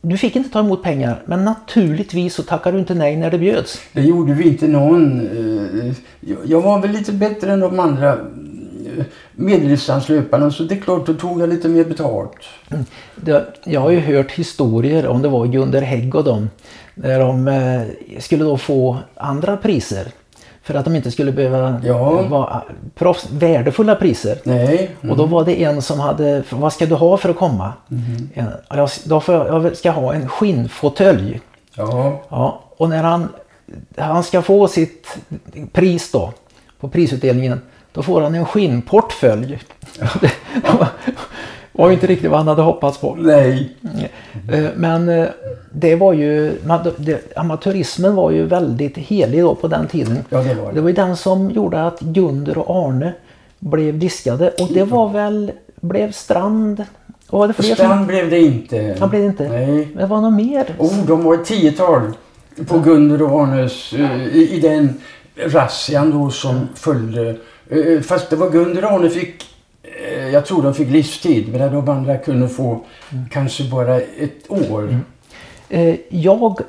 [0.05, 3.37] du fick inte ta emot pengar, men naturligtvis så tackade du inte nej när det
[3.37, 3.81] bjöds.
[3.93, 5.19] Det gjorde vi inte någon.
[5.19, 5.93] Eh,
[6.45, 8.17] jag var väl lite bättre än de andra.
[9.35, 12.37] medeldistanslöparna så det är klart, då tog jag lite mer betalt.
[13.15, 16.49] Det, jag har ju hört historier om det var Gunder Hägg och dem.
[16.95, 20.07] Där de eh, skulle då få andra priser.
[20.63, 22.21] För att de inte skulle behöva Ja.
[22.21, 22.61] vara
[22.95, 24.37] proffs, värdefulla priser.
[24.43, 24.89] Nej.
[25.09, 27.73] Och då var det en som hade, vad ska du ha för att komma?
[28.33, 31.41] En, jag, då får jag, jag ska ha en skinnfåtölj.
[31.75, 32.21] Ja.
[32.29, 33.29] Ja, och när han,
[33.97, 35.17] han ska få sitt
[35.71, 36.33] pris då,
[36.79, 37.61] på prisutdelningen,
[37.91, 39.59] då får han en skinnportfölj.
[40.21, 40.31] Det
[41.73, 43.15] var, ju inte riktigt vad han hade hoppats på.
[43.19, 43.69] Nej.
[44.51, 45.27] Eh, Men eh,
[45.71, 46.53] det var ju,
[47.35, 50.17] amatörismen var ju väldigt helig då på den tiden.
[50.29, 50.81] Ja, det var Det det.
[50.81, 53.13] var ju den som gjorde att Gunder och Arne
[53.59, 55.51] blev diskade och det var väl,
[55.81, 56.83] blev Strand,
[57.29, 58.95] och var det fler som, Strand blev det inte.
[58.99, 59.47] Han blev det inte?
[59.49, 59.87] Nej.
[59.97, 60.65] det var något mer?
[60.77, 62.01] Oh, de var ett tiotal
[62.67, 64.93] på Gunder och Arnes eh, i, i den
[65.35, 67.35] razzian då som följde.
[68.03, 69.43] Fast det var Gunder och Arne fick,
[70.31, 72.79] jag tror de fick livstid medan de andra kunde få
[73.31, 74.99] kanske bara ett år.
[75.69, 76.59] Eh, Jag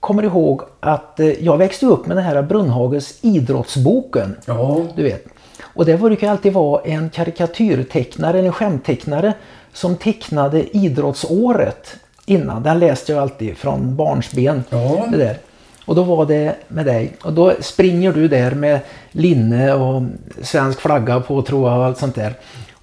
[0.00, 4.36] kommer ihåg att eh, jag växte upp med den här Brunnhages idrottsboken.
[4.46, 5.24] Ja, Du vet.
[5.62, 9.32] Och det var det ju alltid vara en karikatyrtecknare, en skämttecknare
[9.72, 11.96] som tecknade idrottsåret
[12.26, 12.62] innan.
[12.62, 14.64] Den läste jag alltid från barnsben.
[14.70, 15.06] Ja.
[15.10, 15.38] Det där.
[15.84, 17.12] Och då var det med dig.
[17.22, 18.80] Och då springer du där med
[19.12, 20.02] linne och
[20.42, 22.34] svensk flagga på tror jag och allt sånt där.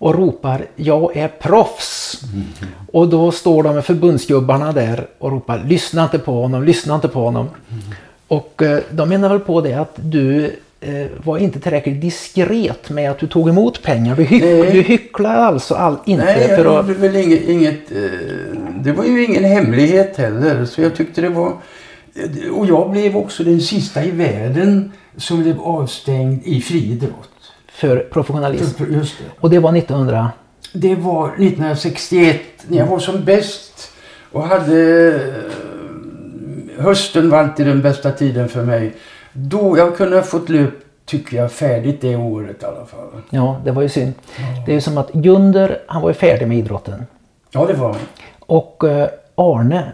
[0.04, 2.22] Och ropar jag är proffs.
[2.92, 7.08] Och då står de med förbundsgubbarna där och ropar lyssna inte på honom, lyssna inte
[7.08, 7.48] på honom.
[8.28, 10.46] Och eh, de menar väl på det att du
[10.82, 14.16] eh, var inte tillräckligt diskret med att du tog emot pengar.
[14.16, 14.42] Du, hyck,
[14.72, 16.86] du hycklade alltså all, inte Nej, för att...
[16.86, 17.98] väl inget, inget eh,
[18.76, 20.66] det var ju ingen hemlighet heller.
[20.66, 21.54] Så jag tyckte det var...
[22.52, 27.33] Och jag blev också den sista i världen som blev avstängd i friidrott.
[27.74, 28.84] För professionalism.
[28.94, 29.24] Just det.
[29.40, 30.32] Och det var 1900...
[30.76, 33.92] Det var 1961 när jag var som bäst
[34.32, 35.08] och hade...
[35.16, 38.94] eh, Hösten var alltid den bästa tiden för mig.
[39.34, 40.70] Då jag kunde ha fått löp,
[41.06, 43.08] tycker jag, färdigt det året i alla fall.
[43.30, 44.14] Ja, det var ju synd.
[44.66, 47.06] Det är ju som att Gunder, han var ju färdig med idrotten.
[47.52, 48.02] Ja, det var han.
[48.40, 49.92] Och eh, Arne,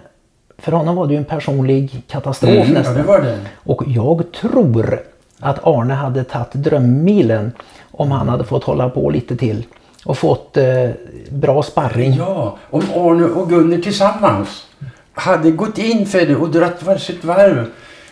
[0.57, 2.95] för honom var det ju en personlig katastrof Mm, ja, nästan.
[2.95, 3.39] det var det.
[3.55, 4.99] Och jag tror
[5.39, 7.51] att Arne hade tagit drömmilen
[7.91, 9.65] om han hade fått hålla på lite till.
[10.05, 10.89] Och fått eh,
[11.29, 12.13] bra sparring.
[12.13, 14.65] Ja, om Arne och Gunnar tillsammans
[15.13, 17.65] hade gått in för det och dratt varsitt varv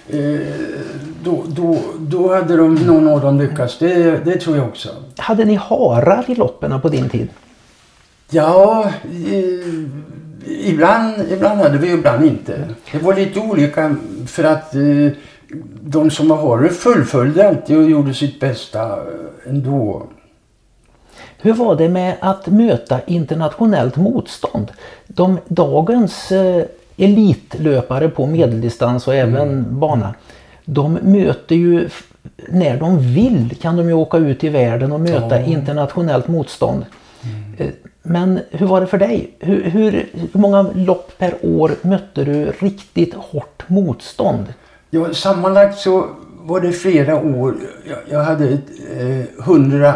[0.10, 0.40] eh,
[1.24, 3.80] då, då, då hade de, någon av dem lyckats.
[3.80, 4.90] Det, det tror jag också.
[5.18, 7.28] Hade ni harar i loppen på din tid?
[8.30, 9.74] Ja, eh,
[10.46, 12.68] ibland, ibland hade vi, ibland inte.
[12.92, 13.96] Det var lite olika
[14.28, 14.82] för att eh,
[15.82, 20.04] de som har det fullföljde alltid och gjorde sitt bästa eh, ändå.
[21.42, 24.72] Hur var det med att möta internationellt motstånd?
[25.08, 26.66] De, dagens eh,
[26.98, 30.16] elitlöpare på medeldistans och även bana,
[30.66, 31.90] de möter ju,
[32.50, 36.86] när de vill kan de ju åka ut i världen och möta internationellt motstånd.
[37.58, 37.68] Eh,
[38.04, 39.32] Men hur var det för dig?
[39.40, 39.92] Hur, hur,
[40.32, 44.46] hur många lopp per år mötte du riktigt hårt motstånd?
[44.90, 46.08] Ja, sammanlagt så
[46.42, 47.56] var det flera år.
[47.90, 48.64] Jag, jag hade ett,
[49.00, 49.94] eh, 100,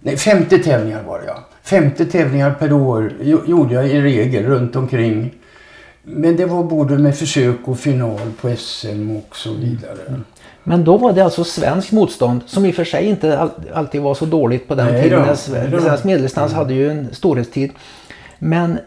[0.00, 1.38] nej 50 tävlingar var det ja.
[1.62, 5.34] 50 tävlingar per år jo- gjorde jag i regel runt omkring.
[6.02, 10.20] Men det var både med försök och final på SM och så vidare.
[10.64, 14.00] Men då var det alltså svenskt motstånd som i och för sig inte all, alltid
[14.02, 15.26] var så dåligt på den Nej tiden.
[15.70, 15.80] då.
[15.80, 17.70] Svensk medeldistans hade ju en storhetstid.
[18.38, 18.78] Men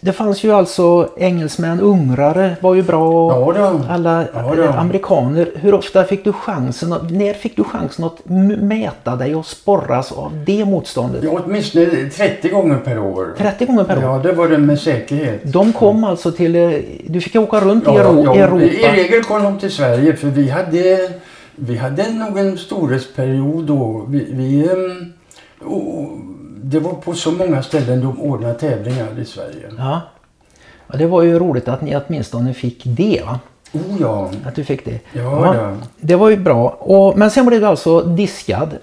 [0.00, 3.32] det fanns ju alltså engelsmän, ungrare var ju bra.
[3.56, 3.80] Ja.
[3.88, 5.48] Alla Ja amerikaner.
[5.54, 6.94] Hur ofta fick du chansen?
[7.10, 8.18] När fick du chansen att
[8.60, 11.22] mäta dig och sporras av det motståndet?
[11.24, 13.34] Ja, åtminstone 30 gånger per år.
[13.38, 14.02] 30 gånger per år?
[14.02, 15.40] Ja, det var det med säkerhet.
[15.52, 16.56] De kom alltså till...
[16.56, 16.70] eh,
[17.06, 18.64] Du fick åka runt i Ja, Euro- ja, Europa.
[18.64, 21.10] I regel kom de till Sverige för vi hade,
[21.56, 24.04] vi hade nog en storhetsperiod då.
[24.08, 25.12] Vi, vi, ehm,
[25.68, 26.08] och
[26.62, 29.70] det var på så många ställen de ordnade tävlingar i Sverige.
[29.78, 30.00] Ja.
[30.92, 30.98] ja.
[30.98, 33.22] Det var ju roligt att ni åtminstone fick det.
[33.26, 33.40] Va?
[33.72, 34.30] Oh ja.
[34.46, 35.00] Att du fick det.
[35.12, 35.76] Ja, då.
[36.00, 36.68] det var ju bra.
[36.68, 38.76] Och, men sen blev du alltså diskad.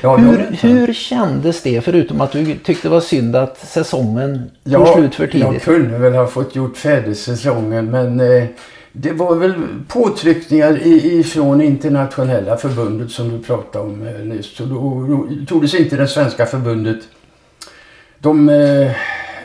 [0.00, 4.50] Ja, hur, jag hur kändes det förutom att du tyckte det var synd att säsongen
[4.64, 5.64] tog Ja, slut för jag tidigt?
[5.64, 8.44] kunde väl ha fått gjort färdigt säsongen men eh,
[8.92, 9.54] det var väl
[9.88, 14.56] påtryckningar ifrån internationella förbundet som du pratade om eh, nyss.
[14.56, 16.98] Så då, då gjordes inte det svenska förbundet.
[18.26, 18.90] De, eh,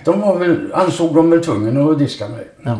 [0.03, 2.47] de var väl, ansåg de väl tvungna att diska mig.
[2.63, 2.79] Ja.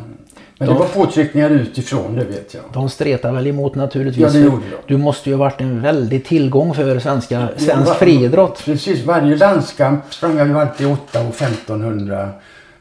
[0.58, 2.64] Men det var påtryckningar utifrån, det vet jag.
[2.74, 4.24] De stretar väl emot naturligtvis.
[4.24, 4.94] Ja, det gjorde de.
[4.94, 8.62] Du måste ju ha varit en väldig tillgång för svenska, svensk va- friidrott.
[8.66, 12.30] Precis, varje landskamp sprang jag ju alltid 8 och 1500.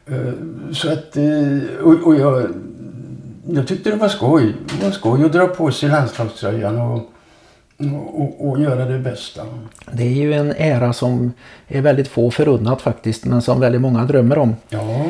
[0.07, 0.17] Eh,
[0.73, 2.47] Så att, eh, och, och jag,
[3.47, 4.55] jag tyckte det var skoj.
[4.81, 7.11] Det var skoj att dra på sig landslagströjan och,
[8.15, 9.43] och, och, göra det bästa.
[9.93, 11.33] Det är ju en ära som
[11.69, 14.57] är väldigt få förunnat faktiskt, men som väldigt många drömmer om.
[14.69, 15.05] Ja,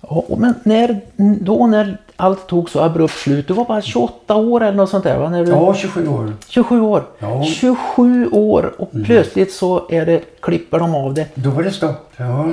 [0.00, 4.62] och, men när, då när allt tog så abrupt slut, du var bara 28 år
[4.62, 5.30] eller något sånt där va?
[5.30, 6.32] När du, ja 27 år.
[6.48, 7.04] 27 år.
[7.18, 7.44] Ja.
[7.44, 11.26] 27 år och plötsligt så är det, klipper de av det.
[11.34, 12.12] Då var det stopp.
[12.16, 12.48] Ja.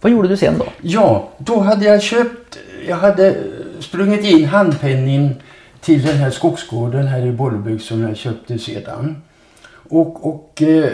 [0.00, 0.64] Vad gjorde du sen då?
[0.82, 3.36] Ja, då hade jag köpt, jag hade
[3.80, 5.34] sprungit in handpenningen
[5.80, 9.22] till den här skogsgården här i Bollebygd som jag köpte sedan.
[9.72, 10.90] Och, och eh,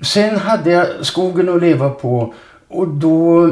[0.00, 2.34] sen hade jag skogen att leva på
[2.68, 3.46] och då,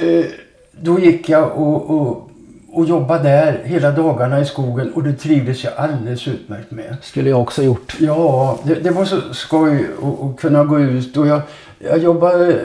[0.00, 0.24] eh,
[0.72, 2.30] då gick jag och, och,
[2.72, 6.96] och jobbade där hela dagarna i skogen och det trivdes jag alldeles utmärkt med.
[7.02, 7.96] Skulle jag också gjort.
[8.00, 11.40] Ja, det, det var så skoj att, att kunna gå ut och jag,
[11.78, 12.58] jag jobbade eh,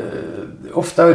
[0.73, 1.13] ofta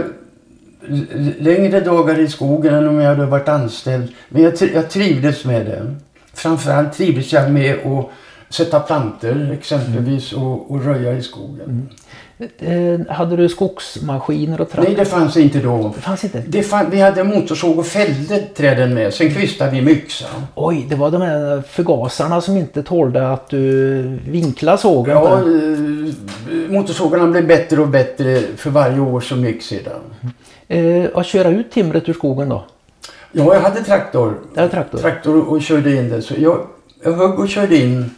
[1.38, 4.12] längre dagar i skogen än om jag hade varit anställd.
[4.28, 5.94] Men jag, jag trivdes med det.
[6.34, 8.10] Framförallt trivdes jag med att
[8.54, 11.64] sätta planter exempelvis och, och röja i skogen.
[11.64, 11.88] Mm
[13.08, 14.96] hade du skogsmaskiner och traktorer?
[14.96, 15.92] Nej, det fanns inte då.
[15.96, 16.42] det fanns inte.
[16.46, 19.14] Det fann, vi hade motorsåg och fällde träden med.
[19.14, 20.26] Sen kvistade vi med yxa.
[20.54, 25.16] Oj, det var de här förgasarna som inte tålde att du vinklade sågen.
[25.16, 30.00] Ja, eh, motorsågarna blev bättre och bättre för varje år som gick sedan.
[30.68, 32.64] Eh, att köra ut timret ur skogen då?
[33.32, 34.38] Ja, jag hade traktor.
[34.54, 34.98] Är traktor.
[34.98, 36.22] Traktor och körde in det.
[36.22, 36.66] Så jag,
[37.04, 38.10] jag högg och körde in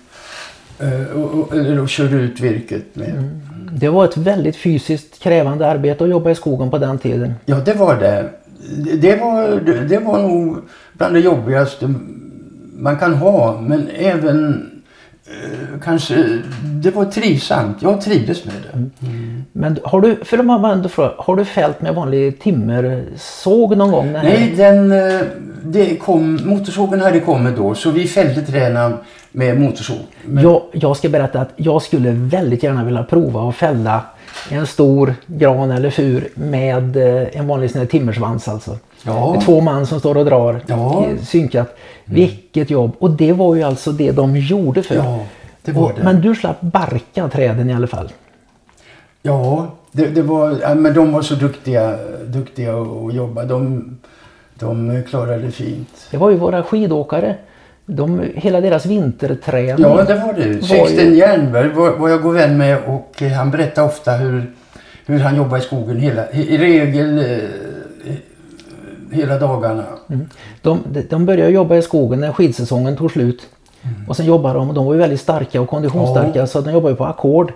[0.79, 3.41] eh, och, och, eller och körde ut virket med.
[3.77, 7.35] Det var ett väldigt fysiskt krävande arbete att jobba i skogen på den tiden.
[7.47, 8.25] Ja, det var det.
[9.01, 10.57] Det- var, det, var nog
[10.93, 11.95] bland det jobbigaste
[12.77, 13.61] man kan ha.
[13.61, 14.71] Men även
[15.27, 16.15] eh, kanske,
[16.83, 17.77] det var trivsamt.
[17.83, 19.07] Jag trivdes med det.
[19.53, 23.91] Men har du, för de har ändå frågat, har du fällt med vanlig timmersåg någon
[23.91, 24.15] gång?
[24.15, 25.21] Här- Nej, den, eh,
[25.65, 28.95] det kom, motorsågen hade kommit då så vi fällde träden
[29.37, 29.97] med motorsåg.
[30.25, 34.01] Men, Jag, jag ska berätta att jag skulle väldigt gärna vilja prova att fälla
[34.51, 38.79] en stor gran eller fur med eh, en vanlig sån här timmersvans alltså.
[39.07, 39.41] Ja.
[39.45, 41.07] Två man som står och drar Ja.
[41.07, 41.77] eh, synkat.
[42.05, 42.93] Vilket jobb!
[42.99, 44.95] Och det var ju alltså det de gjorde för.
[44.95, 45.19] Ja,
[45.63, 46.05] det var och, det.
[46.05, 48.13] Men du slapp barka träden i alla fall.
[49.23, 53.45] Ja, det, det var, men de var så duktiga, duktiga att jobba.
[53.45, 53.85] De,
[54.59, 56.09] de klarade det fint.
[56.11, 57.37] Det var ju våra skidåkare.
[57.87, 59.85] De, hela deras vinterträning.
[59.85, 60.63] Ja, det var det.
[60.63, 64.53] Sixten Jernberg var, var jag god vän med och eh, han berättade ofta hur,
[65.07, 68.15] hur han jobbade i skogen hela, i, regel eh,
[69.11, 69.85] hela dagarna.
[70.63, 70.81] De,
[71.11, 73.47] de började jobba i skogen när skidsäsongen tog slut.
[74.09, 76.47] Och sen jobbade de, och de var ju väldigt starka och konditionsstarka Ja.
[76.47, 77.53] så de jobbade på ackord.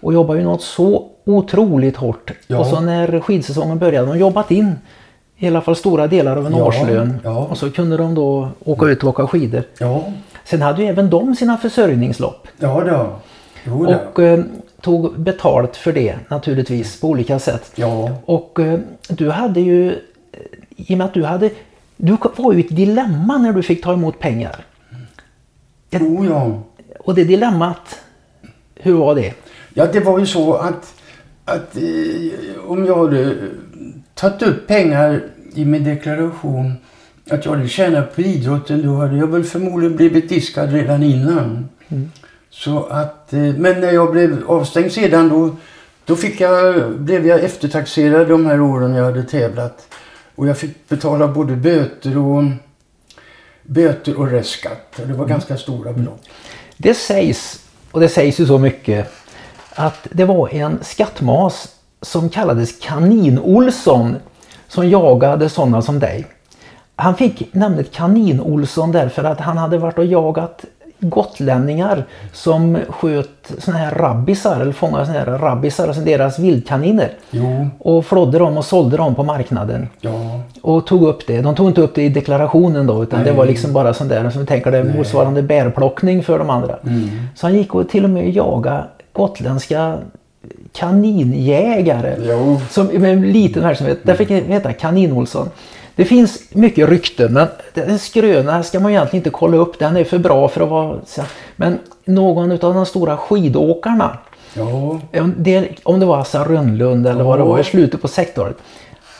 [0.00, 2.32] Och jobbade ju något så otroligt hårt.
[2.46, 2.58] Ja.
[2.58, 4.74] Och så när skidsäsongen började, de jobbat in
[5.38, 7.18] i alla fall stora delar av en Ja, årslön.
[7.24, 7.46] ja.
[7.50, 9.62] Och så kunde de då åka ut och åka skidor.
[9.78, 10.04] Ja,
[10.44, 12.48] Sen hade ju även de sina försörjningslopp.
[12.58, 13.16] ja då.
[13.64, 13.94] Jo då.
[14.12, 14.40] Och eh,
[14.80, 17.72] tog betalt för det naturligtvis på olika sätt.
[17.74, 18.78] Ja, Och eh,
[19.08, 19.96] du hade ju, eh,
[20.76, 21.50] i och med att du hade,
[21.96, 24.64] du var ju ett dilemma när du fick ta emot pengar.
[25.90, 26.58] jo ja.
[27.00, 28.00] Och det dilemmat,
[28.74, 29.34] hur var det?
[29.74, 30.94] Ja, det var ju så att,
[31.44, 33.34] att eh, om jag hade
[34.18, 35.22] tagit upp pengar
[35.54, 36.74] i min deklaration
[37.30, 41.68] att jag hade tjänat på idrotten då hade jag väl förmodligen blivit diskad redan innan.
[42.50, 45.56] Så att, eh, men när jag blev avstängd sedan då,
[46.04, 49.94] då fick jag, blev jag eftertaxerad de här åren jag hade tävlat.
[50.34, 52.44] Och jag fick betala både böter och
[53.62, 55.00] böter och restskatt.
[55.06, 56.20] Det var ganska stora belopp.
[56.76, 59.12] Det sägs, och det sägs ju så mycket,
[59.74, 64.16] att det var en skattmas som kallades Kanin-Olsson
[64.68, 66.26] som jagade sådana som dig.
[66.96, 70.64] Han fick namnet Kanin-Olsson därför att han hade varit och jagat
[71.00, 77.10] gotlänningar som sköt såna här rabbisar, eller fångade såna här rabbisar, alltså deras vildkaniner.
[77.30, 79.88] Jo, Och flådde dem och sålde dem på marknaden.
[80.00, 80.40] ja.
[80.62, 81.40] Och tog upp det.
[81.40, 83.34] De tog inte upp det i deklarationen då utan det Nej.
[83.34, 86.76] var liksom bara sån där som tänker det motsvarande bärplockning för de andra.
[86.82, 87.08] Mm.
[87.34, 89.98] Så han gick och till och med jaga gotländska
[90.72, 92.16] kaninjägare.
[92.20, 92.60] Jo.
[92.70, 93.98] Som, med en liten verksamhet.
[94.02, 95.48] Där fick heta Kanin-Olsson.
[95.96, 99.78] Det finns mycket rykten men en skröna ska man egentligen inte kolla upp.
[99.78, 100.98] Den är för bra för att vara...
[101.56, 104.18] Men någon av de stora skidåkarna
[104.54, 107.48] Ja, om det, om det var Assa Rönnlund eller vad det Ja.
[107.48, 108.56] var i slutet på 60-talet.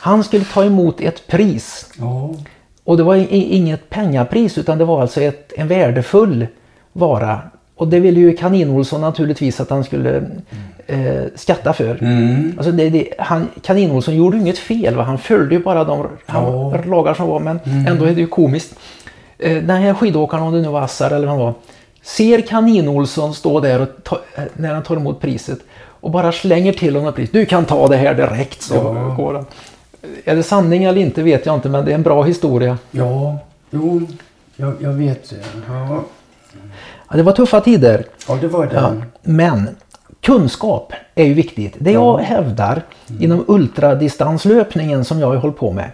[0.01, 2.33] Han skulle ta emot ett pris ja.
[2.83, 6.47] Och det var inget pengapris utan det var alltså ett, en värdefull
[6.93, 7.39] vara.
[7.79, 10.23] Och det ville ju Kanin-Olsson naturligtvis att han skulle
[10.87, 12.03] eh, skatta för.
[12.03, 12.53] Mm.
[12.57, 14.95] Alltså det, det, han, Kanin-Olsson gjorde inget fel.
[14.95, 15.03] Va?
[15.03, 16.45] Han följde ju bara de han.
[16.73, 16.89] Mm.
[16.89, 17.39] lagar som var.
[17.39, 18.75] Men ändå är det ju komiskt.
[19.37, 21.53] Eh, den här skidåkaren, om det nu var Assar eller vad han var.
[22.01, 25.59] Ser Kanin-Olsson stå där och ta, eh, när han tar emot priset.
[26.01, 27.29] Och bara slänger till honom pris.
[27.31, 28.61] Du kan ta det här direkt.
[28.61, 29.13] Så Ja.
[29.17, 29.45] går han.
[30.25, 31.69] Är det sanning eller inte vet jag inte.
[31.69, 32.77] Men det är en bra historia.
[32.91, 33.37] Ja,
[33.71, 34.01] jo,
[34.55, 35.35] jag, jag vet det.
[35.67, 36.03] Ja,
[37.09, 38.05] Ja, det var tuffa tider.
[38.27, 38.75] ja det var det.
[38.75, 39.69] Ja, men
[40.21, 41.75] kunskap är ju viktigt.
[41.79, 42.81] Det jag hävdar
[43.19, 45.91] inom ultradistanslöpningen som jag har hållit på med.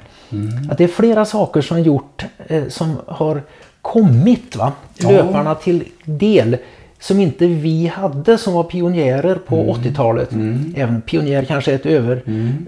[0.71, 3.41] Att det är flera saker som gjort eh, som har
[3.81, 4.71] kommit va?
[4.97, 5.11] Ja.
[5.11, 6.57] löparna till del
[6.99, 10.29] som inte vi hade som var pionjärer på 80-talet.
[10.75, 12.21] Även pionjär kanske är ett över.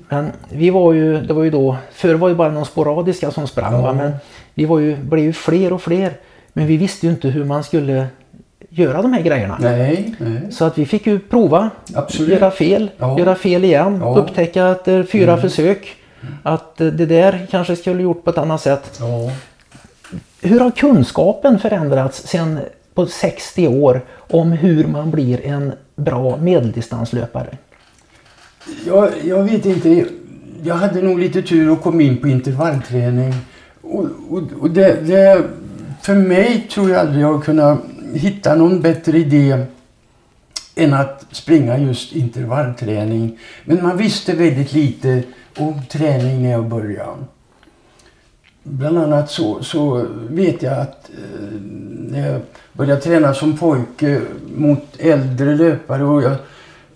[0.09, 3.47] Men vi var ju, det var ju då, förr var ju bara någon sporadiska som
[3.47, 3.93] sprang va?
[3.93, 4.13] men
[4.53, 6.13] vi var ju, blev ju fler och fler.
[6.53, 8.07] Men vi visste ju inte hur man skulle
[8.77, 9.57] göra de här grejerna.
[9.61, 10.51] Nej, nej.
[10.51, 12.29] Så att vi fick ju prova, Absolut.
[12.29, 13.19] göra fel, Ja.
[13.19, 14.07] göra fel igen, Ja.
[14.11, 14.23] Mm.
[14.23, 15.95] upptäcka efter fyra försök
[16.43, 18.97] att eh, det där kanske skulle gjort på ett annat sätt.
[18.99, 19.31] Ja.
[20.41, 22.59] Hur har kunskapen förändrats sen
[22.93, 27.57] på 60 år om hur man blir en bra medeldistanslöpare?
[28.87, 30.05] Jag, jag vet inte.
[30.63, 33.33] Jag hade nog lite tur och kom in på intervallträning.
[33.81, 35.43] Och, och, och det, det,
[36.01, 37.79] för mig tror jag aldrig jag kunnat
[38.13, 39.65] hitta någon bättre idé
[40.75, 43.39] än att springa just intervallträning.
[43.65, 45.23] Men man visste väldigt lite
[45.57, 47.23] om träning när jag började.
[48.63, 51.59] Bland annat så, så vet jag att eh,
[52.09, 52.41] när jag
[52.73, 54.21] började träna som pojke
[54.55, 56.35] mot äldre löpare och jag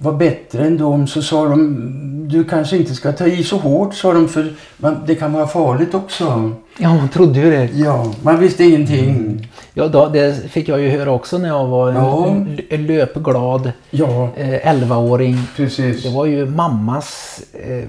[0.01, 1.97] var bättre än dem så sa de
[2.27, 5.47] du kanske inte ska ta i så hårt sa de för man, det kan vara
[5.47, 6.51] farligt också.
[6.77, 7.69] Ja, man trodde ju det.
[7.73, 9.47] Ja, man visste ingenting.
[9.73, 12.25] Ja, då, det fick jag ju höra också när jag var Ja.
[12.69, 15.37] en löpglad Ja, eh, 11-åring.
[15.55, 16.03] precis.
[16.03, 17.83] Det var ju mammas eh,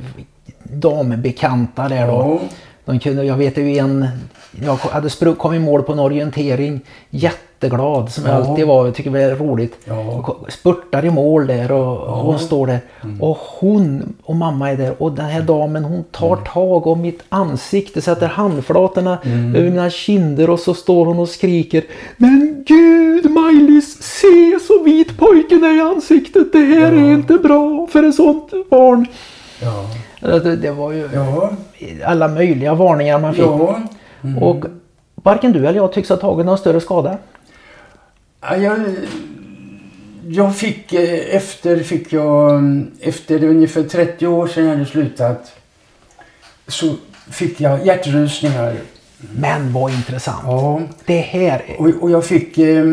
[0.62, 2.12] dambekanta där då.
[2.12, 2.48] Ja,
[2.84, 4.06] De kunde, jag vet ju en,
[4.64, 6.80] jag hade sprung, kom i mål på en orientering,
[7.62, 8.48] jätteglad som jag Ja.
[8.48, 9.76] alltid var, jag tycker det är roligt.
[9.84, 9.98] Ja.
[10.00, 12.20] Och Spurtar i mål där och Ja.
[12.22, 12.80] hon står där.
[13.20, 17.22] Och hon och mamma är där och den här damen hon tar tag om mitt
[17.28, 19.18] ansikte, sätter handflatorna
[19.56, 21.82] över mina kinder och så står hon och skriker
[22.16, 27.86] Men gud Maj-Lis, se så vit pojken är i ansiktet, det här är inte bra
[27.90, 29.06] för ett sånt barn.
[29.60, 31.50] ja, Det, det var ju ja,
[32.04, 33.44] alla möjliga varningar man fick.
[33.44, 33.76] ja.
[34.40, 34.64] Och
[35.14, 37.18] varken du eller jag tycks ha tagit någon större skada.
[38.42, 38.78] Ja, jag,
[40.28, 45.52] jag fick eh, efter, fick jag, mm, efter ungefär 30 år sedan jag hade slutat
[46.66, 46.94] så
[47.30, 48.74] fick jag hjärtrusningar.
[49.36, 50.42] Men vad intressant.
[50.44, 51.80] Ja, Det här är...
[51.80, 52.58] och, och jag fick...
[52.58, 52.84] eh,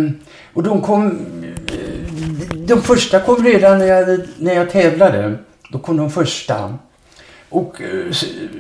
[0.54, 1.20] Och de kom...
[2.68, 5.36] De första kom redan när jag, när jag tävlade.
[5.72, 6.78] Då kom de första.
[7.50, 8.12] Och eh,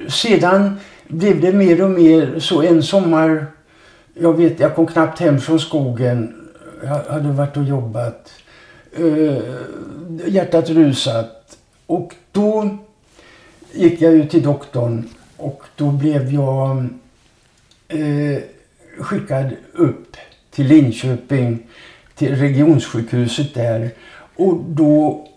[0.10, 3.46] sedan blev det mer och mer så en sommar...
[4.14, 6.36] Jag vet, jag kom knappt hem från skogen.
[6.84, 8.32] Jag hade varit och jobbat.
[8.98, 9.38] Eh,
[10.28, 11.58] hjärtat rusat.
[11.86, 12.78] Och då
[13.72, 16.86] gick jag ut till doktorn och då blev jag
[17.88, 18.42] eh,
[19.00, 20.18] skickad upp
[20.52, 21.68] till Linköping,
[22.16, 23.92] till regionsjukhuset där.
[24.36, 25.28] Och då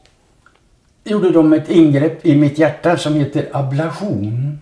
[1.04, 4.58] gjorde de ett ingrepp i mitt hjärta som heter ablation.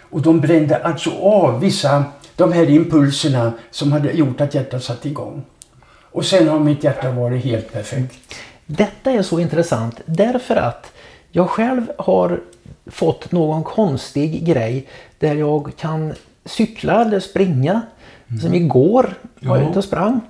[0.00, 2.04] Och de brände alltså av vissa,
[2.36, 5.44] de här impulserna som hade gjort att hjärtat satt igång.
[6.14, 8.34] Och sen har mitt hjärta varit helt perfekt.
[8.66, 10.92] Detta är så intressant därför att
[11.30, 12.40] jag själv har
[12.86, 14.86] fått någon konstig grej
[15.18, 17.82] där jag kan cykla eller springa.
[18.42, 19.70] Som igår var jag Ja.
[19.70, 20.20] ute och sprang.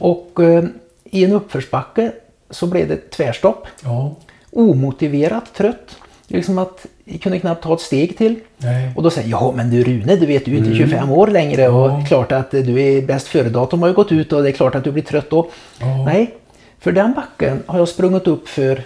[0.00, 0.64] Och eh,
[1.04, 2.12] i en uppförsbacke
[2.50, 3.66] så blev det tvärstopp.
[3.84, 4.14] Ja.
[4.52, 5.96] Omotiverat trött.
[6.28, 8.34] Liksom att jag kunde knappt ta ett steg till.
[8.58, 8.90] Nej.
[8.96, 11.26] Och då säger jag, ja men du Rune, du vet du är inte 25 år
[11.26, 12.04] längre och Ja.
[12.08, 14.84] klart att du är bäst före-datum har ju gått ut och det är klart att
[14.84, 15.50] du blir trött då.
[15.80, 16.04] Ja.
[16.04, 16.34] Nej,
[16.78, 18.82] för den backen har jag sprungit upp för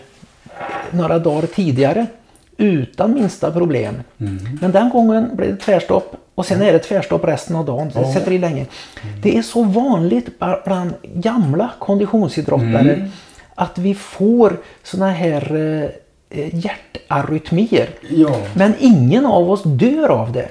[0.90, 2.06] några dagar tidigare
[2.56, 3.94] utan minsta problem.
[4.60, 7.90] Men den gången blev det tvärstopp och sen är det tvärstopp resten av dagen.
[7.94, 8.66] Det sätter i länge.
[9.22, 10.28] Det är så vanligt
[10.64, 13.10] bland gamla konditionsidrottare
[13.54, 15.90] att vi får såna här eh,
[16.30, 17.88] hjärtarytmier.
[18.08, 18.36] Ja.
[18.54, 20.48] Men ingen av oss dör av det.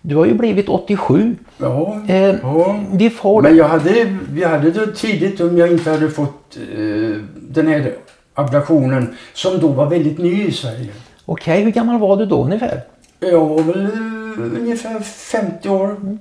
[0.00, 1.36] Du har ju blivit 87.
[1.58, 2.02] Ja.
[2.08, 2.80] Eh, ja.
[2.92, 7.22] Vi får Men jag hade, jag hade det tidigt om jag inte hade fått eh,
[7.34, 7.94] den här
[8.34, 10.88] ablationen som då var väldigt ny i Sverige.
[11.24, 12.80] Okej, hur gammal var du då ungefär?
[13.20, 16.18] Jag var väl eh, ungefär 50 år.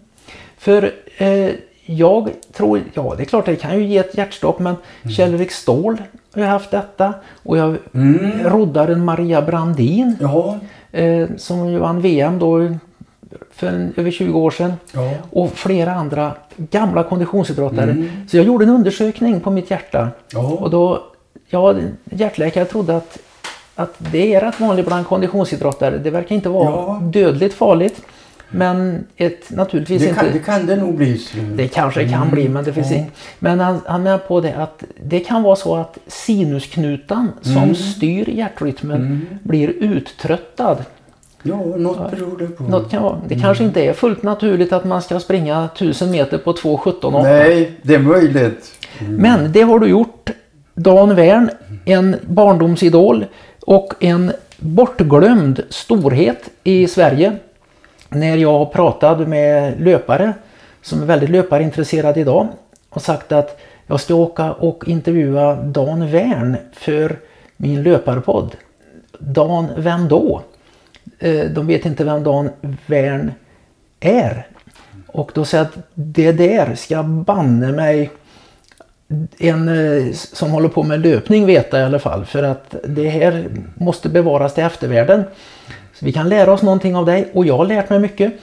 [0.57, 1.49] För eh,
[1.89, 5.13] jag tror, ja det är klart det kan ju ge ett hjärtstopp men Mm.
[5.15, 5.97] Kjell-Erik Ståhl
[6.33, 7.13] har ju haft detta
[7.43, 8.43] och jag Mm.
[8.43, 10.17] roddaren Maria Brandin
[10.91, 12.69] eh, som ju vann VM då
[13.51, 14.73] för en, över 20 år sedan.
[14.91, 15.11] ja.
[15.31, 17.91] Och flera andra gamla konditionsidrottare.
[17.91, 18.09] Mm.
[18.27, 20.07] Så jag gjorde en undersökning på mitt hjärta.
[20.33, 20.39] Ja.
[20.39, 21.03] Och då,
[21.49, 21.75] ja,
[22.11, 23.17] hjärtläkare trodde att,
[23.75, 25.97] att det är rätt vanligt bland konditionsidrottare.
[25.97, 26.99] Det verkar inte vara Ja.
[27.03, 28.01] dödligt farligt.
[28.49, 30.19] Men ett, naturligtvis Det inte...
[30.21, 31.21] kan, det kan det nog bli.
[31.55, 32.97] Det kanske kan bli, men det finns ja.
[32.97, 37.57] ing- Men han, han menar på det att det kan vara så att sinusknutan som
[37.57, 37.75] Mm.
[37.75, 40.77] styr hjärtrytmen blir uttröttad.
[41.43, 42.63] Ja, något beror det på.
[42.63, 43.17] Något kan vara.
[43.27, 47.23] Det kanske inte är fullt naturligt att man ska springa 1000 meter på 2.17,8.
[47.23, 48.87] Nej, det är möjligt.
[48.99, 50.29] Men det har du gjort.
[50.75, 51.49] Dan Wern,
[51.85, 53.25] en barndomsidol
[53.61, 57.37] och en bortglömd storhet i Sverige.
[58.09, 60.33] När jag pratade med löpare
[60.81, 62.47] som är väldigt löparintresserade idag
[62.89, 67.19] och sagt att jag ska åka och intervjua Dan Wern för
[67.57, 68.55] min löparpodd.
[69.19, 70.41] Dan, vem då?
[71.19, 72.49] Eh, de vet inte vem Dan
[72.85, 73.31] Wern
[73.99, 74.47] är.
[75.07, 78.09] Och då säger jag att det där ska banne mig
[79.37, 82.25] en eh, som håller på med löpning veta i alla fall.
[82.25, 85.23] För att det här måste bevaras till eftervärlden.
[85.99, 88.33] Så vi kan lära oss någonting av dig och jag har lärt mig mycket.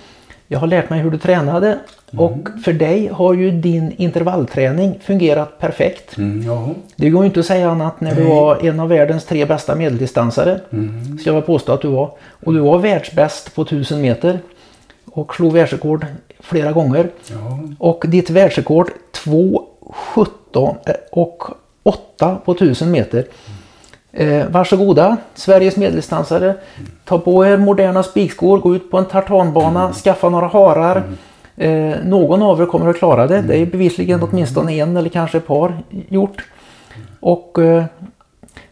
[0.48, 1.78] Jag har lärt mig hur du tränade
[2.16, 6.16] och för dig har ju din intervallträning fungerat perfekt.
[6.16, 6.74] Mm.
[6.96, 8.30] Det går ju inte att säga annat när du Nej.
[8.30, 10.60] var en av världens tre bästa medeldistansare.
[10.72, 11.18] Mm.
[11.18, 12.10] Ska jag påstå att du var.
[12.44, 14.38] Och du var världsbäst på 1000 meter.
[15.04, 16.06] Och slog världsrekord
[16.40, 17.08] flera gånger.
[17.30, 17.60] ja.
[17.78, 18.90] Och ditt världsrekord
[19.24, 21.42] 2.17 eh, och
[21.82, 23.24] 8 på 1000 meter.
[24.16, 26.54] Eh, varsågoda Sveriges medeldistansare.
[27.04, 31.02] Ta på er moderna spikskor, gå ut på en tartanbana, skaffa några harar.
[31.56, 33.42] Eh, någon av er kommer att klara det.
[33.42, 36.44] Det är bevisligen åtminstone en eller kanske ett par gjort.
[37.20, 37.84] Och, eh,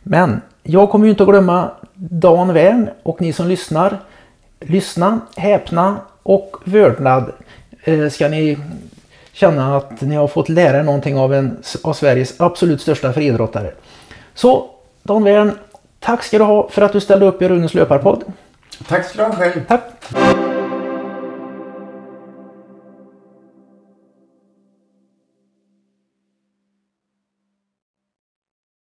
[0.03, 3.99] men jag kommer ju inte att glömma Dan Wern och ni som lyssnar.
[4.61, 7.33] Lyssna, häpna och vördnad
[7.85, 8.59] eh, ska ni
[9.33, 13.73] känna att ni har fått lära er någonting av en av Sveriges absolut största friidrottare.
[14.35, 14.69] Så
[15.03, 15.59] Dan Wern,
[16.01, 18.25] tack ska du ha för att du ställde upp i Runes löparpodd.
[18.89, 19.67] Tack ska du ha själv.
[19.69, 20.52] Tack!